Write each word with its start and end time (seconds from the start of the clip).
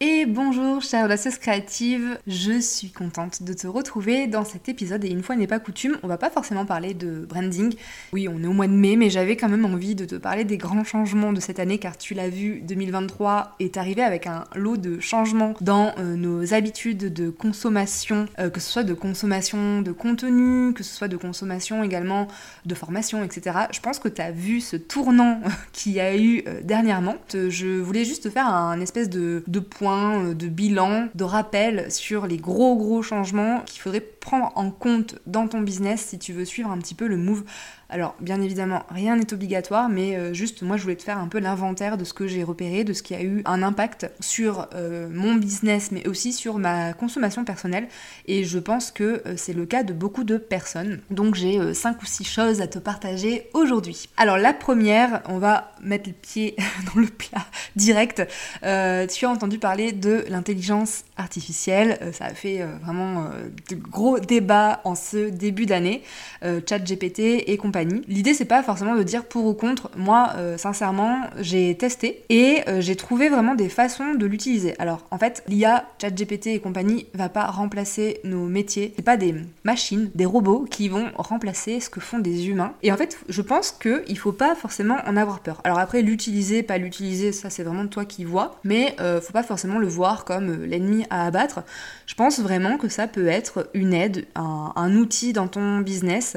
Et 0.00 0.26
bonjour 0.26 0.80
chère 0.80 1.06
audacieuse 1.06 1.38
créative, 1.38 2.20
je 2.28 2.60
suis 2.60 2.92
contente 2.92 3.42
de 3.42 3.52
te 3.52 3.66
retrouver 3.66 4.28
dans 4.28 4.44
cet 4.44 4.68
épisode 4.68 5.04
et 5.04 5.08
une 5.08 5.24
fois 5.24 5.34
n'est 5.34 5.48
pas 5.48 5.58
coutume, 5.58 5.98
on 6.04 6.06
va 6.06 6.18
pas 6.18 6.30
forcément 6.30 6.64
parler 6.64 6.94
de 6.94 7.26
branding. 7.28 7.74
Oui, 8.12 8.28
on 8.28 8.40
est 8.44 8.46
au 8.46 8.52
mois 8.52 8.68
de 8.68 8.72
mai, 8.72 8.94
mais 8.94 9.10
j'avais 9.10 9.36
quand 9.36 9.48
même 9.48 9.64
envie 9.64 9.96
de 9.96 10.04
te 10.04 10.14
parler 10.14 10.44
des 10.44 10.56
grands 10.56 10.84
changements 10.84 11.32
de 11.32 11.40
cette 11.40 11.58
année 11.58 11.78
car 11.78 11.98
tu 11.98 12.14
l'as 12.14 12.28
vu, 12.28 12.60
2023 12.60 13.56
est 13.58 13.76
arrivé 13.76 14.02
avec 14.02 14.28
un 14.28 14.44
lot 14.54 14.76
de 14.76 15.00
changements 15.00 15.54
dans 15.60 15.92
euh, 15.98 16.14
nos 16.14 16.54
habitudes 16.54 17.12
de 17.12 17.30
consommation, 17.30 18.26
euh, 18.38 18.50
que 18.50 18.60
ce 18.60 18.70
soit 18.70 18.84
de 18.84 18.94
consommation 18.94 19.82
de 19.82 19.90
contenu, 19.90 20.74
que 20.74 20.84
ce 20.84 20.94
soit 20.94 21.08
de 21.08 21.16
consommation 21.16 21.82
également 21.82 22.28
de 22.66 22.74
formation, 22.76 23.24
etc. 23.24 23.56
Je 23.72 23.80
pense 23.80 23.98
que 23.98 24.08
tu 24.08 24.22
as 24.22 24.30
vu 24.30 24.60
ce 24.60 24.76
tournant 24.76 25.40
qu'il 25.72 25.92
y 25.92 26.00
a 26.00 26.16
eu 26.16 26.44
euh, 26.46 26.60
dernièrement. 26.62 27.16
Je 27.32 27.80
voulais 27.80 28.04
juste 28.04 28.30
faire 28.30 28.46
un 28.46 28.80
espèce 28.80 29.08
de 29.08 29.42
point 29.58 29.87
euh, 29.90 30.34
de 30.34 30.48
bilan, 30.48 31.08
de 31.14 31.24
rappel 31.24 31.90
sur 31.90 32.26
les 32.26 32.36
gros 32.36 32.76
gros 32.76 33.02
changements 33.02 33.60
qu'il 33.66 33.80
faudrait 33.80 34.00
prendre 34.00 34.52
en 34.56 34.70
compte 34.70 35.16
dans 35.26 35.48
ton 35.48 35.60
business 35.60 36.00
si 36.02 36.18
tu 36.18 36.32
veux 36.32 36.44
suivre 36.44 36.70
un 36.70 36.78
petit 36.78 36.94
peu 36.94 37.06
le 37.06 37.16
move 37.16 37.44
alors, 37.90 38.14
bien 38.20 38.42
évidemment, 38.42 38.82
rien 38.90 39.16
n'est 39.16 39.32
obligatoire, 39.32 39.88
mais 39.88 40.14
euh, 40.14 40.34
juste, 40.34 40.60
moi, 40.60 40.76
je 40.76 40.82
voulais 40.82 40.96
te 40.96 41.02
faire 41.02 41.16
un 41.16 41.28
peu 41.28 41.38
l'inventaire 41.38 41.96
de 41.96 42.04
ce 42.04 42.12
que 42.12 42.26
j'ai 42.26 42.44
repéré, 42.44 42.84
de 42.84 42.92
ce 42.92 43.02
qui 43.02 43.14
a 43.14 43.22
eu 43.22 43.40
un 43.46 43.62
impact 43.62 44.10
sur 44.20 44.68
euh, 44.74 45.08
mon 45.10 45.36
business, 45.36 45.90
mais 45.90 46.06
aussi 46.06 46.34
sur 46.34 46.58
ma 46.58 46.92
consommation 46.92 47.46
personnelle. 47.46 47.88
Et 48.26 48.44
je 48.44 48.58
pense 48.58 48.90
que 48.90 49.22
euh, 49.24 49.34
c'est 49.38 49.54
le 49.54 49.64
cas 49.64 49.84
de 49.84 49.94
beaucoup 49.94 50.24
de 50.24 50.36
personnes. 50.36 51.00
Donc, 51.10 51.34
j'ai 51.34 51.72
cinq 51.72 52.02
ou 52.02 52.06
six 52.06 52.24
choses 52.24 52.60
à 52.60 52.66
te 52.66 52.78
partager 52.78 53.48
aujourd'hui. 53.54 54.10
Alors, 54.18 54.36
la 54.36 54.52
première, 54.52 55.22
on 55.26 55.38
va 55.38 55.72
mettre 55.80 56.10
le 56.10 56.14
pied 56.14 56.56
dans 56.94 57.00
le 57.00 57.06
plat 57.06 57.46
direct. 57.74 58.22
tu 58.60 59.24
as 59.24 59.30
entendu 59.30 59.58
parler 59.58 59.92
de 59.92 60.26
l'intelligence 60.28 61.04
artificielle. 61.16 61.98
ça 62.12 62.26
a 62.26 62.34
fait 62.34 62.62
vraiment 62.82 63.30
de 63.70 63.76
gros 63.76 64.18
débats 64.18 64.82
en 64.84 64.94
ce 64.94 65.30
début 65.30 65.64
d'année. 65.64 66.02
Chat 66.42 66.80
GPT 66.80 67.44
et 67.46 67.56
compagnie 67.56 67.77
L'idée 67.84 68.34
c'est 68.34 68.44
pas 68.44 68.62
forcément 68.62 68.94
de 68.96 69.02
dire 69.02 69.24
pour 69.24 69.46
ou 69.46 69.54
contre. 69.54 69.90
Moi, 69.96 70.32
euh, 70.36 70.56
sincèrement, 70.56 71.20
j'ai 71.38 71.76
testé 71.76 72.24
et 72.28 72.62
euh, 72.68 72.80
j'ai 72.80 72.96
trouvé 72.96 73.28
vraiment 73.28 73.54
des 73.54 73.68
façons 73.68 74.14
de 74.14 74.26
l'utiliser. 74.26 74.74
Alors 74.78 75.06
en 75.10 75.18
fait, 75.18 75.42
l'IA, 75.48 75.86
ChatGPT 76.00 76.48
et 76.48 76.60
compagnie 76.60 77.06
va 77.14 77.28
pas 77.28 77.46
remplacer 77.46 78.20
nos 78.24 78.46
métiers. 78.46 78.92
C'est 78.96 79.04
pas 79.04 79.16
des 79.16 79.34
machines, 79.64 80.10
des 80.14 80.26
robots 80.26 80.66
qui 80.70 80.88
vont 80.88 81.06
remplacer 81.14 81.80
ce 81.80 81.90
que 81.90 82.00
font 82.00 82.18
des 82.18 82.48
humains. 82.48 82.74
Et 82.82 82.92
en 82.92 82.96
fait, 82.96 83.18
je 83.28 83.42
pense 83.42 83.72
que 83.72 84.04
il 84.08 84.18
faut 84.18 84.32
pas 84.32 84.54
forcément 84.54 84.98
en 85.06 85.16
avoir 85.16 85.40
peur. 85.40 85.60
Alors 85.64 85.78
après, 85.78 86.02
l'utiliser, 86.02 86.62
pas 86.62 86.78
l'utiliser, 86.78 87.32
ça 87.32 87.50
c'est 87.50 87.62
vraiment 87.62 87.86
toi 87.86 88.04
qui 88.04 88.24
vois. 88.24 88.58
Mais 88.64 88.94
euh, 89.00 89.20
faut 89.20 89.32
pas 89.32 89.42
forcément 89.42 89.78
le 89.78 89.88
voir 89.88 90.24
comme 90.24 90.64
l'ennemi 90.64 91.04
à 91.10 91.26
abattre. 91.26 91.60
Je 92.06 92.14
pense 92.14 92.40
vraiment 92.40 92.78
que 92.78 92.88
ça 92.88 93.06
peut 93.06 93.28
être 93.28 93.70
une 93.74 93.92
aide, 93.92 94.26
un, 94.34 94.72
un 94.76 94.94
outil 94.96 95.32
dans 95.32 95.48
ton 95.48 95.78
business, 95.78 96.36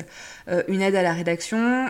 une 0.68 0.82
aide 0.82 0.96
à 0.96 1.02
la 1.02 1.14
rédaction 1.14 1.31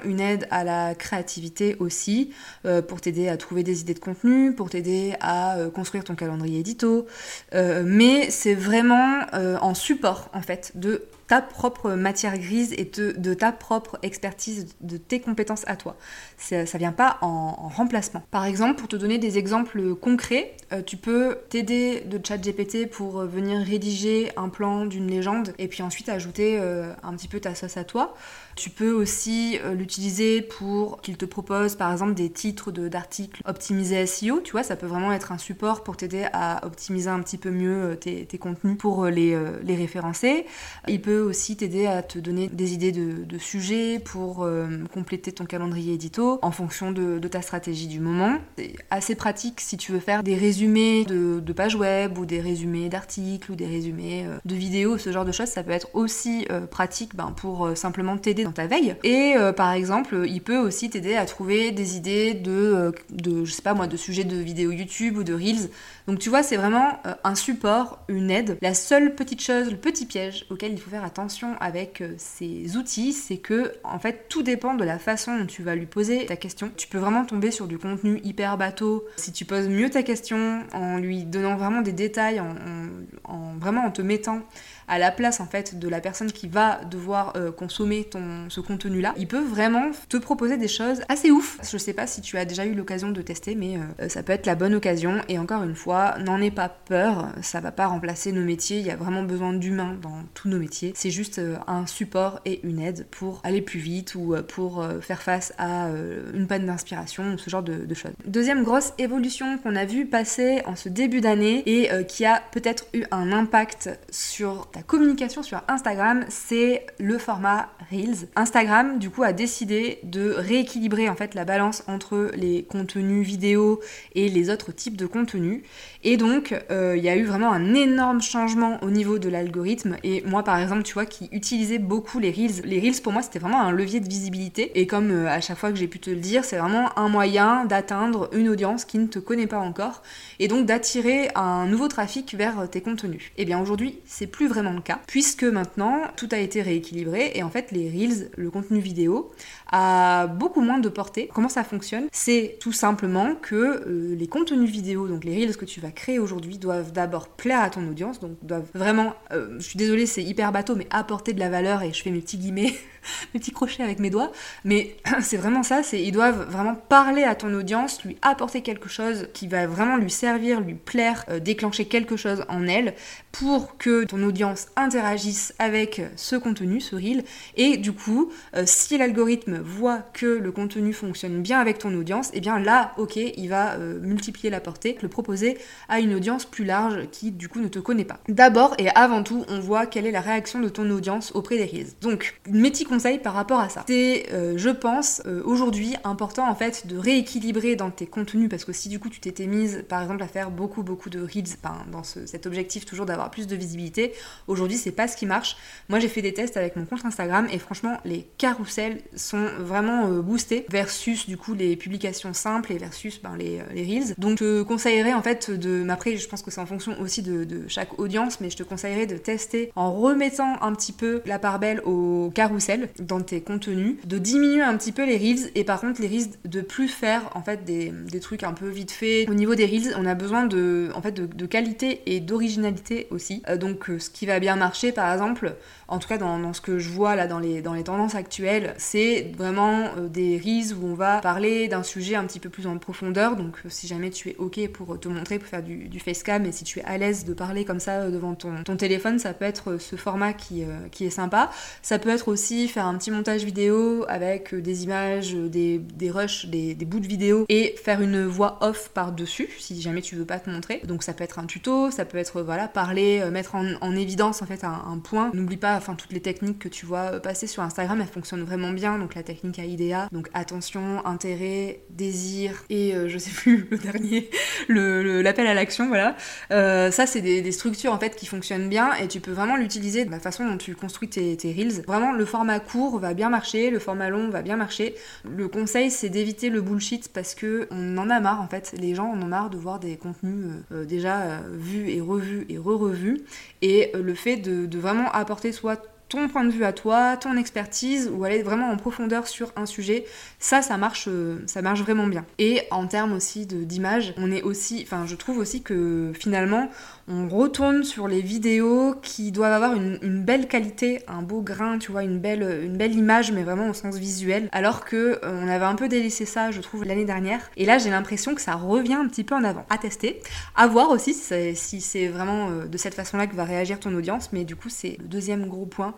une 0.05 0.19
aide 0.19 0.47
à 0.51 0.63
la 0.63 0.95
créativité 0.95 1.75
aussi, 1.79 2.31
euh, 2.65 2.81
pour 2.81 3.01
t'aider 3.01 3.27
à 3.27 3.37
trouver 3.37 3.63
des 3.63 3.81
idées 3.81 3.93
de 3.93 3.99
contenu, 3.99 4.53
pour 4.53 4.69
t'aider 4.69 5.13
à 5.19 5.57
euh, 5.57 5.69
construire 5.69 6.03
ton 6.03 6.15
calendrier 6.15 6.59
édito. 6.59 7.05
Euh, 7.53 7.83
mais 7.85 8.29
c'est 8.29 8.55
vraiment 8.55 9.21
en 9.33 9.73
support 9.73 10.29
en 10.33 10.41
fait 10.41 10.71
de 10.75 11.03
ta 11.31 11.41
propre 11.41 11.91
matière 11.91 12.37
grise 12.37 12.73
et 12.77 12.83
de, 12.83 13.33
ta 13.33 13.53
propre 13.53 13.97
expertise, 14.01 14.67
de 14.81 14.97
tes 14.97 15.21
compétences 15.21 15.63
à 15.65 15.77
toi. 15.77 15.95
Ça, 16.35 16.65
ça 16.65 16.77
vient 16.77 16.91
pas 16.91 17.19
en, 17.21 17.69
remplacement. 17.69 18.21
Par 18.31 18.43
exemple, 18.43 18.75
pour 18.75 18.89
te 18.89 18.97
donner 18.97 19.17
des 19.17 19.37
exemples 19.37 19.95
concrets, 19.95 20.57
euh, 20.73 20.81
tu 20.81 20.97
peux 20.97 21.37
t'aider 21.47 22.01
de 22.01 22.19
ChatGPT 22.21 22.89
pour 22.89 23.21
venir 23.21 23.61
rédiger 23.61 24.29
un 24.35 24.49
plan 24.49 24.85
d'une 24.85 25.07
légende 25.07 25.53
et 25.57 25.69
puis 25.69 25.83
ensuite 25.83 26.09
ajouter 26.09 26.57
euh, 26.59 26.91
un 27.01 27.13
petit 27.13 27.29
peu 27.29 27.39
ta 27.39 27.55
sauce 27.55 27.77
à 27.77 27.85
toi. 27.85 28.13
Tu 28.57 28.69
peux 28.69 28.91
aussi 28.91 29.57
euh, 29.63 29.73
l'utiliser 29.73 30.41
pour 30.41 30.99
qu'il 30.99 31.15
te 31.15 31.23
propose 31.23 31.75
par 31.75 31.93
exemple 31.93 32.13
des 32.13 32.29
titres 32.29 32.71
d'articles 32.71 33.41
optimisés 33.45 34.05
SEO. 34.05 34.41
Tu 34.41 34.51
vois, 34.51 34.63
ça 34.63 34.75
peut 34.75 34.85
vraiment 34.85 35.13
être 35.13 35.31
un 35.31 35.37
support 35.37 35.83
pour 35.83 35.95
t'aider 35.95 36.25
à 36.33 36.65
optimiser 36.65 37.09
un 37.09 37.21
petit 37.21 37.37
peu 37.37 37.51
mieux 37.51 37.97
tes, 38.01 38.27
contenus 38.37 38.77
pour 38.77 39.05
les, 39.05 39.37
les 39.63 39.75
référencer. 39.75 40.45
Il 40.89 41.01
peut 41.01 41.20
aussi 41.21 41.55
t'aider 41.55 41.87
à 41.87 42.01
te 42.03 42.19
donner 42.19 42.47
des 42.47 42.73
idées 42.73 42.91
de, 42.91 43.37
sujets 43.37 43.99
pour 43.99 44.43
euh, 44.43 44.67
compléter 44.93 45.31
ton 45.31 45.45
calendrier 45.45 45.93
édito 45.93 46.39
en 46.41 46.51
fonction 46.51 46.91
de, 46.91 47.19
ta 47.27 47.41
stratégie 47.41 47.87
du 47.87 47.99
moment. 47.99 48.37
C'est 48.57 48.75
assez 48.89 49.15
pratique 49.15 49.61
si 49.61 49.77
tu 49.77 49.91
veux 49.91 49.99
faire 49.99 50.21
des 50.21 50.35
résumés 50.35 51.05
de, 51.05 51.53
pages 51.53 51.75
web 51.75 52.17
ou 52.17 52.25
des 52.25 52.39
résumés 52.39 52.87
d'articles 52.89 53.51
ou 53.51 53.55
des 53.55 53.65
résumés 53.65 54.25
euh, 54.25 54.37
de 54.45 54.55
vidéos, 54.55 54.97
ce 54.97 55.11
genre 55.11 55.25
de 55.25 55.31
choses. 55.31 55.47
Ça 55.47 55.63
peut 55.63 55.71
être 55.71 55.89
aussi 55.93 56.45
euh, 56.51 56.65
pratique 56.65 57.15
ben, 57.15 57.33
pour 57.35 57.69
simplement 57.75 58.17
t'aider 58.17 58.43
dans 58.43 58.51
ta 58.51 58.67
veille. 58.67 58.95
Et 59.03 59.35
par 59.55 59.71
exemple, 59.71 60.23
il 60.27 60.41
peut 60.41 60.57
aussi 60.57 60.89
t'aider 60.89 61.15
à 61.15 61.25
trouver 61.25 61.71
des 61.71 61.97
idées 61.97 62.33
de, 62.33 62.93
de, 63.09 63.45
je 63.45 63.51
sais 63.51 63.61
pas 63.61 63.73
moi, 63.73 63.87
de 63.87 63.97
sujets 63.97 64.23
de 64.23 64.35
vidéos 64.35 64.71
YouTube 64.71 65.17
ou 65.17 65.23
de 65.23 65.33
Reels. 65.33 65.69
Donc 66.07 66.19
tu 66.19 66.29
vois, 66.29 66.43
c'est 66.43 66.57
vraiment 66.57 66.99
un 67.23 67.35
support, 67.35 67.99
une 68.07 68.31
aide. 68.31 68.57
La 68.61 68.73
seule 68.73 69.15
petite 69.15 69.41
chose, 69.41 69.69
le 69.69 69.77
petit 69.77 70.05
piège 70.05 70.45
auquel 70.49 70.73
il 70.73 70.79
faut 70.79 70.89
faire 70.89 71.03
attention 71.03 71.10
avec 71.59 72.01
euh, 72.01 72.13
ces 72.17 72.77
outils, 72.77 73.13
c'est 73.13 73.37
que 73.37 73.73
en 73.83 73.99
fait 73.99 74.25
tout 74.29 74.43
dépend 74.43 74.73
de 74.73 74.83
la 74.83 74.99
façon 74.99 75.37
dont 75.37 75.45
tu 75.45 75.63
vas 75.63 75.75
lui 75.75 75.85
poser 75.85 76.25
ta 76.25 76.35
question. 76.35 76.71
Tu 76.75 76.87
peux 76.87 76.97
vraiment 76.97 77.25
tomber 77.25 77.51
sur 77.51 77.67
du 77.67 77.77
contenu 77.77 78.19
hyper 78.23 78.57
bateau 78.57 79.05
si 79.17 79.31
tu 79.31 79.45
poses 79.45 79.67
mieux 79.67 79.89
ta 79.89 80.03
question 80.03 80.63
en 80.73 80.97
lui 80.97 81.25
donnant 81.25 81.55
vraiment 81.55 81.81
des 81.81 81.93
détails, 81.93 82.39
en 82.39 83.53
vraiment 83.59 83.85
en 83.85 83.91
te 83.91 84.01
mettant 84.01 84.41
à 84.87 84.99
la 84.99 85.11
place 85.11 85.39
en 85.39 85.45
fait 85.45 85.79
de 85.79 85.87
la 85.87 86.01
personne 86.01 86.31
qui 86.31 86.47
va 86.47 86.81
devoir 86.89 87.33
euh, 87.35 87.51
consommer 87.51 88.03
ton, 88.03 88.49
ce 88.49 88.59
contenu 88.59 89.01
là, 89.01 89.13
il 89.17 89.27
peut 89.27 89.43
vraiment 89.43 89.91
te 90.09 90.17
proposer 90.17 90.57
des 90.57 90.67
choses 90.67 91.01
assez 91.09 91.31
ouf. 91.31 91.59
Je 91.69 91.77
sais 91.77 91.93
pas 91.93 92.07
si 92.07 92.21
tu 92.21 92.37
as 92.37 92.45
déjà 92.45 92.65
eu 92.65 92.73
l'occasion 92.73 93.09
de 93.09 93.21
tester, 93.21 93.55
mais 93.55 93.77
euh, 93.77 94.09
ça 94.09 94.23
peut 94.23 94.33
être 94.33 94.45
la 94.45 94.55
bonne 94.55 94.73
occasion. 94.73 95.21
Et 95.29 95.37
encore 95.37 95.63
une 95.63 95.75
fois, 95.75 96.17
n'en 96.19 96.41
aie 96.41 96.51
pas 96.51 96.69
peur, 96.69 97.29
ça 97.41 97.59
va 97.59 97.71
pas 97.71 97.87
remplacer 97.87 98.31
nos 98.31 98.43
métiers. 98.43 98.79
Il 98.79 98.85
y 98.85 98.91
a 98.91 98.95
vraiment 98.95 99.23
besoin 99.23 99.53
d'humains 99.53 99.97
dans 100.01 100.23
tous 100.33 100.49
nos 100.49 100.59
métiers. 100.59 100.93
C'est 100.95 101.11
juste 101.11 101.39
euh, 101.39 101.57
un 101.67 101.85
support 101.85 102.39
et 102.45 102.59
une 102.63 102.79
aide 102.79 103.05
pour 103.11 103.41
aller 103.43 103.61
plus 103.61 103.79
vite 103.79 104.15
ou 104.15 104.35
pour 104.47 104.85
faire 105.01 105.21
face 105.21 105.53
à 105.57 105.89
une 106.33 106.47
panne 106.47 106.65
d'inspiration 106.65 107.33
ou 107.33 107.37
ce 107.37 107.49
genre 107.49 107.63
de, 107.63 107.85
de, 107.85 107.93
choses. 107.93 108.11
Deuxième 108.25 108.63
grosse 108.63 108.93
évolution 108.97 109.57
qu'on 109.57 109.75
a 109.75 109.85
vu 109.85 110.05
passer 110.05 110.61
en 110.65 110.75
ce 110.75 110.89
début 110.89 111.21
d'année 111.21 111.63
et 111.65 111.89
qui 112.05 112.25
a 112.25 112.41
peut-être 112.51 112.85
eu 112.93 113.03
un 113.11 113.31
impact 113.31 113.89
sur 114.09 114.69
ta 114.71 114.80
communication 114.85 115.43
sur 115.43 115.61
Instagram, 115.67 116.25
c'est 116.29 116.85
le 116.99 117.17
format 117.17 117.69
Reels. 117.91 118.27
Instagram, 118.35 118.99
du 118.99 119.09
coup, 119.09 119.23
a 119.23 119.33
décidé 119.33 119.99
de 120.03 120.31
rééquilibrer 120.31 121.09
en 121.09 121.15
fait 121.15 121.35
la 121.35 121.45
balance 121.45 121.83
entre 121.87 122.31
les 122.35 122.63
contenus 122.63 123.25
vidéo 123.25 123.81
et 124.15 124.29
les 124.29 124.49
autres 124.49 124.71
types 124.71 124.97
de 124.97 125.05
contenus. 125.05 125.63
Et 126.03 126.17
donc, 126.17 126.55
euh, 126.71 126.95
il 126.97 127.03
y 127.03 127.09
a 127.09 127.15
eu 127.15 127.25
vraiment 127.25 127.51
un 127.51 127.73
énorme 127.73 128.21
changement 128.21 128.79
au 128.83 128.89
niveau 128.89 129.19
de 129.19 129.29
l'algorithme. 129.29 129.97
Et 130.03 130.23
moi, 130.25 130.43
par 130.43 130.57
exemple, 130.59 130.83
tu 130.83 130.93
vois, 130.93 131.05
qui 131.05 131.27
utilisais 131.31 131.79
beaucoup 131.79 132.19
les 132.19 132.31
Reels, 132.31 132.61
les 132.63 132.79
Reels 132.79 133.01
pour 133.01 133.13
moi, 133.13 133.21
c'était 133.21 133.39
vraiment 133.39 133.61
un 133.61 133.71
levier 133.71 133.99
de 133.99 134.07
visibilité. 134.07 134.79
Et 134.79 134.87
comme 134.87 135.11
euh, 135.11 135.27
à 135.27 135.41
chaque 135.41 135.57
fois 135.57 135.71
que 135.71 135.77
j'ai 135.77 135.87
pu 135.87 135.99
te 135.99 136.09
le 136.09 136.17
dire, 136.17 136.45
c'est 136.45 136.57
vraiment 136.57 136.97
un 136.97 137.09
moyen 137.09 137.65
d'atteindre 137.65 138.29
une 138.33 138.49
audience 138.49 138.85
qui 138.85 138.99
ne 138.99 139.07
te 139.07 139.19
connaît 139.19 139.47
pas 139.47 139.59
encore. 139.59 140.01
Et 140.39 140.47
donc 140.47 140.65
d'attirer 140.65 141.29
un 141.35 141.65
nouveau 141.65 141.87
trafic 141.87 142.35
vers 142.35 142.69
tes 142.69 142.81
contenus. 142.81 143.31
Et 143.37 143.45
bien 143.45 143.59
aujourd'hui, 143.59 143.99
c'est 144.05 144.27
plus 144.27 144.47
vraiment 144.47 144.60
le 144.69 144.81
cas, 144.81 144.99
puisque 145.07 145.43
maintenant 145.43 146.01
tout 146.15 146.29
a 146.31 146.37
été 146.37 146.61
rééquilibré 146.61 147.31
et 147.35 147.43
en 147.43 147.49
fait 147.49 147.71
les 147.71 147.89
Reels, 147.89 148.29
le 148.37 148.51
contenu 148.51 148.79
vidéo, 148.79 149.31
a 149.71 150.27
beaucoup 150.27 150.61
moins 150.61 150.79
de 150.79 150.89
portée. 150.89 151.29
Comment 151.33 151.49
ça 151.49 151.63
fonctionne? 151.63 152.07
C'est 152.11 152.57
tout 152.59 152.73
simplement 152.73 153.35
que 153.35 153.55
euh, 153.55 154.15
les 154.15 154.27
contenus 154.27 154.69
vidéo, 154.69 155.07
donc 155.07 155.23
les 155.23 155.35
Reels 155.35 155.57
que 155.57 155.65
tu 155.65 155.79
vas 155.79 155.91
créer 155.91 156.19
aujourd'hui, 156.19 156.57
doivent 156.57 156.91
d'abord 156.91 157.29
plaire 157.29 157.61
à 157.61 157.69
ton 157.69 157.87
audience, 157.87 158.19
donc 158.19 158.37
doivent 158.43 158.69
vraiment, 158.73 159.13
euh, 159.31 159.55
je 159.57 159.63
suis 159.63 159.77
désolée 159.77 160.05
c'est 160.05 160.23
hyper 160.23 160.51
bateau, 160.51 160.75
mais 160.75 160.87
apporter 160.89 161.33
de 161.33 161.39
la 161.39 161.49
valeur 161.49 161.81
et 161.83 161.93
je 161.93 162.01
fais 162.01 162.11
mes 162.11 162.21
petits 162.21 162.37
guillemets 162.37 162.73
mes 163.33 163.39
petits 163.39 163.51
crochets 163.51 163.83
avec 163.83 163.99
mes 163.99 164.09
doigts. 164.09 164.31
Mais 164.63 164.95
c'est 165.21 165.37
vraiment 165.37 165.63
ça, 165.63 165.83
c'est 165.83 166.01
ils 166.01 166.11
doivent 166.11 166.49
vraiment 166.49 166.75
parler 166.75 167.23
à 167.23 167.35
ton 167.35 167.53
audience, 167.53 168.03
lui 168.03 168.17
apporter 168.21 168.61
quelque 168.61 168.89
chose 168.89 169.27
qui 169.33 169.47
va 169.47 169.67
vraiment 169.67 169.97
lui 169.97 170.11
servir, 170.11 170.61
lui 170.61 170.75
plaire, 170.75 171.25
euh, 171.29 171.39
déclencher 171.39 171.85
quelque 171.85 172.15
chose 172.15 172.43
en 172.49 172.67
elle 172.67 172.93
pour 173.31 173.77
que 173.77 174.03
ton 174.03 174.21
audience 174.23 174.50
interagisse 174.75 175.53
avec 175.59 176.01
ce 176.15 176.35
contenu, 176.35 176.81
ce 176.81 176.95
reel. 176.95 177.23
Et 177.57 177.77
du 177.77 177.91
coup, 177.91 178.31
euh, 178.55 178.63
si 178.65 178.97
l'algorithme 178.97 179.59
voit 179.59 179.99
que 180.13 180.25
le 180.25 180.51
contenu 180.51 180.93
fonctionne 180.93 181.41
bien 181.41 181.59
avec 181.59 181.79
ton 181.79 181.93
audience, 181.93 182.29
et 182.29 182.37
eh 182.37 182.39
bien 182.39 182.59
là, 182.59 182.93
ok, 182.97 183.15
il 183.15 183.47
va 183.47 183.73
euh, 183.73 183.99
multiplier 183.99 184.49
la 184.49 184.59
portée, 184.59 184.97
le 185.01 185.09
proposer 185.09 185.57
à 185.89 185.99
une 185.99 186.13
audience 186.13 186.45
plus 186.45 186.63
large 186.63 187.07
qui 187.11 187.31
du 187.31 187.49
coup 187.49 187.59
ne 187.59 187.67
te 187.67 187.79
connaît 187.79 188.05
pas. 188.05 188.19
D'abord 188.29 188.75
et 188.77 188.89
avant 188.89 189.23
tout, 189.23 189.45
on 189.49 189.59
voit 189.59 189.85
quelle 189.85 190.05
est 190.05 190.11
la 190.11 190.21
réaction 190.21 190.59
de 190.59 190.69
ton 190.69 190.89
audience 190.89 191.31
auprès 191.35 191.57
des 191.57 191.65
reels. 191.65 191.93
Donc, 192.01 192.39
une 192.47 192.61
petit 192.63 192.85
conseil 192.85 193.19
par 193.19 193.33
rapport 193.33 193.59
à 193.59 193.69
ça. 193.69 193.83
C'est, 193.87 194.27
euh, 194.31 194.53
je 194.57 194.69
pense, 194.69 195.21
aujourd'hui 195.45 195.95
important 196.03 196.49
en 196.49 196.55
fait 196.55 196.87
de 196.87 196.97
rééquilibrer 196.97 197.75
dans 197.75 197.91
tes 197.91 198.05
contenus 198.05 198.49
parce 198.49 198.65
que 198.65 198.73
si 198.73 198.89
du 198.89 198.99
coup 198.99 199.09
tu 199.09 199.19
t'étais 199.19 199.47
mise 199.47 199.83
par 199.87 200.01
exemple 200.01 200.23
à 200.23 200.27
faire 200.27 200.51
beaucoup 200.51 200.83
beaucoup 200.83 201.09
de 201.09 201.19
reels, 201.21 201.57
dans 201.91 202.03
cet 202.03 202.45
objectif 202.45 202.85
toujours 202.85 203.05
d'avoir 203.05 203.31
plus 203.31 203.47
de 203.47 203.55
visibilité, 203.55 204.13
aujourd'hui 204.47 204.77
c'est 204.77 204.91
pas 204.91 205.07
ce 205.07 205.17
qui 205.17 205.25
marche. 205.25 205.57
Moi 205.89 205.99
j'ai 205.99 206.07
fait 206.07 206.21
des 206.21 206.33
tests 206.33 206.57
avec 206.57 206.75
mon 206.75 206.85
compte 206.85 207.05
Instagram 207.05 207.47
et 207.51 207.59
franchement 207.59 207.97
les 208.05 208.27
carousels 208.37 209.01
sont 209.15 209.47
vraiment 209.59 210.07
euh, 210.07 210.21
boostés 210.21 210.65
versus 210.69 211.27
du 211.27 211.37
coup 211.37 211.53
les 211.53 211.75
publications 211.75 212.33
simples 212.33 212.71
et 212.73 212.77
versus 212.77 213.21
ben, 213.21 213.35
les, 213.37 213.61
les, 213.73 213.83
reels. 213.83 214.15
Donc 214.17 214.39
je 214.39 214.61
te 214.61 214.63
conseillerais 214.63 215.13
en 215.13 215.21
fait 215.21 215.51
de, 215.51 215.83
mais 215.83 215.93
après 215.93 216.17
je 216.17 216.27
pense 216.27 216.41
que 216.41 216.51
c'est 216.51 216.61
en 216.61 216.65
fonction 216.65 216.99
aussi 216.99 217.21
de, 217.21 217.43
de 217.43 217.67
chaque 217.67 217.99
audience, 217.99 218.39
mais 218.41 218.49
je 218.49 218.57
te 218.57 218.63
conseillerais 218.63 219.05
de 219.05 219.17
tester 219.17 219.71
en 219.75 219.91
remettant 219.93 220.61
un 220.61 220.73
petit 220.73 220.93
peu 220.93 221.21
la 221.25 221.39
part 221.39 221.59
belle 221.59 221.81
au 221.81 222.31
carrousel 222.33 222.89
dans 222.99 223.21
tes 223.21 223.41
contenus, 223.41 223.95
de 224.05 224.17
diminuer 224.17 224.61
un 224.61 224.77
petit 224.77 224.91
peu 224.91 225.05
les 225.05 225.17
reels 225.17 225.51
et 225.55 225.63
par 225.63 225.81
contre 225.81 226.01
les 226.01 226.07
reels 226.07 226.31
de 226.45 226.61
plus 226.61 226.87
faire 226.87 227.29
en 227.35 227.41
fait 227.41 227.63
des, 227.65 227.91
trucs 228.19 228.43
un 228.43 228.53
peu 228.53 228.69
vite 228.69 228.91
fait. 228.91 229.27
Au 229.29 229.33
niveau 229.33 229.55
des 229.55 229.65
reels, 229.65 229.95
on 229.97 230.05
a 230.05 230.13
besoin 230.13 230.45
de, 230.45 230.89
en 230.93 231.01
fait, 231.01 231.11
de, 231.13 231.45
qualité 231.45 232.01
et 232.05 232.19
d'originalité 232.19 233.07
aussi. 233.09 233.41
Euh, 233.49 233.57
donc 233.57 233.89
euh, 233.89 233.99
ce 233.99 234.09
qui 234.09 234.25
va 234.25 234.30
bien 234.39 234.55
marcher 234.55 234.91
par 234.91 235.11
exemple, 235.11 235.55
en 235.87 235.99
tout 235.99 236.07
cas 236.07 236.17
dans, 236.17 236.53
ce 236.53 236.61
que 236.61 236.79
je 236.79 236.89
vois 236.89 237.15
là 237.15 237.27
dans 237.27 237.39
les, 237.39 237.61
dans 237.61 237.73
les 237.73 237.83
tendances 237.83 238.15
actuelles, 238.15 238.73
c'est 238.77 239.31
vraiment 239.37 239.89
euh, 239.97 240.07
des 240.07 240.37
reels 240.37 240.73
où 240.73 240.87
on 240.87 240.93
va 240.93 241.19
parler 241.19 241.67
d'un 241.67 241.83
sujet 241.83 242.15
un 242.15 242.25
petit 242.25 242.39
peu 242.39 242.49
plus 242.49 242.67
en 242.67 242.77
profondeur. 242.77 243.35
Donc 243.35 243.57
si 243.67 243.87
jamais 243.87 244.09
tu 244.09 244.29
es 244.29 244.35
ok 244.37 244.67
pour 244.69 244.99
te 244.99 245.07
montrer, 245.07 245.39
pour 245.39 245.47
faire 245.47 245.63
du, 245.63 245.89
du 245.89 245.99
facecam 245.99 246.45
et 246.45 246.51
si 246.51 246.63
tu 246.63 246.79
es 246.79 246.83
à 246.83 246.97
l'aise 246.97 247.25
de 247.25 247.33
parler 247.33 247.65
comme 247.65 247.79
ça 247.79 248.09
devant 248.09 248.35
ton, 248.35 248.63
ton 248.63 248.77
téléphone, 248.77 249.19
ça 249.19 249.33
peut 249.33 249.45
être 249.45 249.77
ce 249.77 249.95
format 249.95 250.33
qui, 250.33 250.63
qui 250.91 251.05
est 251.05 251.09
sympa. 251.09 251.51
Ça 251.81 251.99
peut 251.99 252.09
être 252.09 252.27
aussi 252.27 252.67
faire 252.67 252.85
un 252.85 252.97
petit 252.97 253.11
montage 253.11 253.43
vidéo 253.43 254.05
avec 254.07 254.53
euh, 254.53 254.61
des 254.61 254.83
images, 254.83 255.35
euh, 255.35 255.47
des, 255.47 255.79
des 255.79 256.11
rushs, 256.11 256.45
des, 256.45 256.75
bouts 256.85 256.99
de 256.99 257.07
vidéo 257.07 257.45
et 257.49 257.75
faire 257.81 258.01
une 258.01 258.25
voix 258.25 258.57
off 258.61 258.89
par-dessus 258.93 259.49
si 259.59 259.81
jamais 259.81 260.01
tu 260.01 260.15
veux 260.15 260.25
pas 260.25 260.39
te 260.39 260.49
montrer. 260.49 260.81
Donc 260.85 261.03
ça 261.03 261.13
peut 261.13 261.23
être 261.23 261.39
un 261.39 261.45
tuto, 261.45 261.91
ça 261.91 262.05
peut 262.05 262.17
être 262.17 262.41
voilà 262.41 262.67
parler, 262.67 263.19
euh, 263.21 263.31
mettre 263.31 263.55
en, 263.55 263.91
évidence 263.91 264.20
en 264.23 264.45
fait 264.45 264.63
un, 264.63 264.99
point. 265.03 265.31
N'oublie 265.33 265.57
pas 265.57 265.75
enfin 265.75 265.95
toutes 265.95 266.11
les 266.11 266.21
techniques 266.21 266.59
que 266.59 266.69
tu 266.69 266.85
vois 266.85 267.19
passer 267.19 267.47
sur 267.47 267.63
Instagram, 267.63 267.99
elles 268.01 268.07
fonctionnent 268.07 268.43
vraiment 268.43 268.71
bien. 268.71 268.97
Donc 268.99 269.15
la 269.15 269.23
technique 269.23 269.59
AIDA, 269.59 270.07
donc 270.11 270.29
attention, 270.33 271.05
intérêt, 271.05 271.81
désir 271.89 272.63
et 272.69 272.93
je 273.07 273.17
sais 273.17 273.31
plus 273.31 273.67
le 273.71 273.77
dernier, 273.77 274.29
l'appel 274.69 275.47
à 275.47 275.53
l'action, 275.53 275.87
voilà. 275.87 276.15
ça 276.49 277.05
c'est 277.05 277.21
des, 277.21 277.51
structures 277.51 277.93
en 277.93 277.99
fait 277.99 278.15
qui 278.15 278.25
fonctionnent 278.25 278.69
bien 278.69 278.93
et 278.93 279.07
tu 279.07 279.19
peux 279.19 279.31
vraiment 279.31 279.57
l'utiliser 279.57 280.05
de 280.05 280.11
la 280.11 280.19
façon 280.19 280.45
dont 280.45 280.57
tu 280.57 280.75
construis 280.75 281.09
tes, 281.09 281.37
reels. 281.43 281.83
Vraiment 281.87 282.11
le 282.11 282.25
format 282.25 282.59
court 282.59 282.99
va 282.99 283.13
bien 283.13 283.29
marcher, 283.29 283.69
le 283.69 283.79
format 283.79 284.09
long 284.09 284.29
va 284.29 284.41
bien 284.41 284.57
marcher. 284.57 284.95
Le 285.25 285.47
conseil, 285.47 285.91
c'est 285.91 286.09
d'éviter 286.09 286.49
le 286.49 286.61
bullshit 286.61 287.09
parce 287.13 287.35
que 287.35 287.67
on 287.71 287.97
en 287.97 288.09
a 288.09 288.19
marre 288.19 288.41
en 288.41 288.47
fait. 288.47 288.73
Les 288.77 288.95
gens 288.95 289.11
en 289.11 289.21
ont 289.21 289.25
marre 289.25 289.49
de 289.49 289.57
voir 289.57 289.79
des 289.79 289.97
contenus 289.97 290.45
euh, 290.45 290.81
euh, 290.81 290.85
déjà 290.85 291.21
euh, 291.21 291.39
vus 291.53 291.89
et 291.89 292.01
revus 292.01 292.45
et 292.49 292.57
re-revus. 292.57 293.21
Et 293.61 293.91
le 293.93 294.10
fait 294.13 294.37
de, 294.37 294.77
vraiment 294.77 295.11
apporter 295.11 295.51
soit 295.51 295.85
ton 296.09 296.27
point 296.27 296.43
de 296.43 296.49
vue 296.49 296.65
à 296.65 296.73
toi, 296.73 297.15
ton 297.15 297.37
expertise, 297.37 298.11
ou 298.13 298.25
aller 298.25 298.43
vraiment 298.43 298.69
en 298.69 298.75
profondeur 298.75 299.27
sur 299.27 299.53
un 299.55 299.65
sujet, 299.65 300.03
ça, 300.39 300.61
ça 300.61 300.75
marche, 300.75 301.07
ça 301.45 301.61
marche 301.61 301.79
vraiment 301.81 302.07
bien. 302.07 302.25
Et 302.37 302.63
en 302.69 302.85
termes 302.85 303.13
aussi 303.13 303.45
d'image, 303.45 304.13
on 304.17 304.29
est 304.29 304.41
aussi, 304.41 304.81
enfin, 304.83 305.05
je 305.05 305.15
trouve 305.15 305.37
aussi 305.37 305.61
que 305.61 306.11
finalement, 306.13 306.69
on 307.11 307.27
retourne 307.27 307.83
sur 307.83 308.07
les 308.07 308.21
vidéos 308.21 308.95
qui 309.01 309.31
doivent 309.31 309.51
avoir 309.51 309.73
une, 309.75 310.23
belle 310.23 310.47
qualité, 310.47 311.01
un 311.07 311.21
beau 311.21 311.41
grain, 311.41 311.77
tu 311.77 311.91
vois, 311.91 312.03
une 312.03 312.19
belle, 312.19 312.93
image, 312.93 313.31
mais 313.31 313.43
vraiment 313.43 313.69
au 313.69 313.73
sens 313.73 313.97
visuel. 313.97 314.47
Alors 314.51 314.85
que 314.85 315.19
euh, 315.23 315.41
on 315.43 315.47
avait 315.47 315.65
un 315.65 315.75
peu 315.75 315.89
délaissé 315.89 316.25
ça, 316.25 316.51
je 316.51 316.61
trouve, 316.61 316.85
l'année 316.85 317.05
dernière. 317.05 317.39
Et 317.57 317.65
là, 317.65 317.77
j'ai 317.77 317.89
l'impression 317.89 318.33
que 318.33 318.41
ça 318.41 318.55
revient 318.55 318.93
un 318.93 319.07
petit 319.07 319.23
peu 319.23 319.35
en 319.35 319.43
avant. 319.43 319.65
À 319.69 319.77
tester, 319.77 320.21
à 320.55 320.67
voir 320.67 320.89
aussi 320.89 321.13
si 321.13 321.81
c'est 321.81 322.07
vraiment 322.07 322.49
euh, 322.49 322.65
de 322.65 322.77
cette 322.77 322.93
façon-là 322.93 323.27
que 323.27 323.35
va 323.35 323.43
réagir 323.43 323.79
ton 323.79 323.93
audience. 323.93 324.29
Mais 324.31 324.45
du 324.45 324.55
coup, 324.55 324.69
c'est 324.69 324.97
le 324.99 325.07
deuxième 325.07 325.47
gros 325.47 325.65
point 325.65 325.95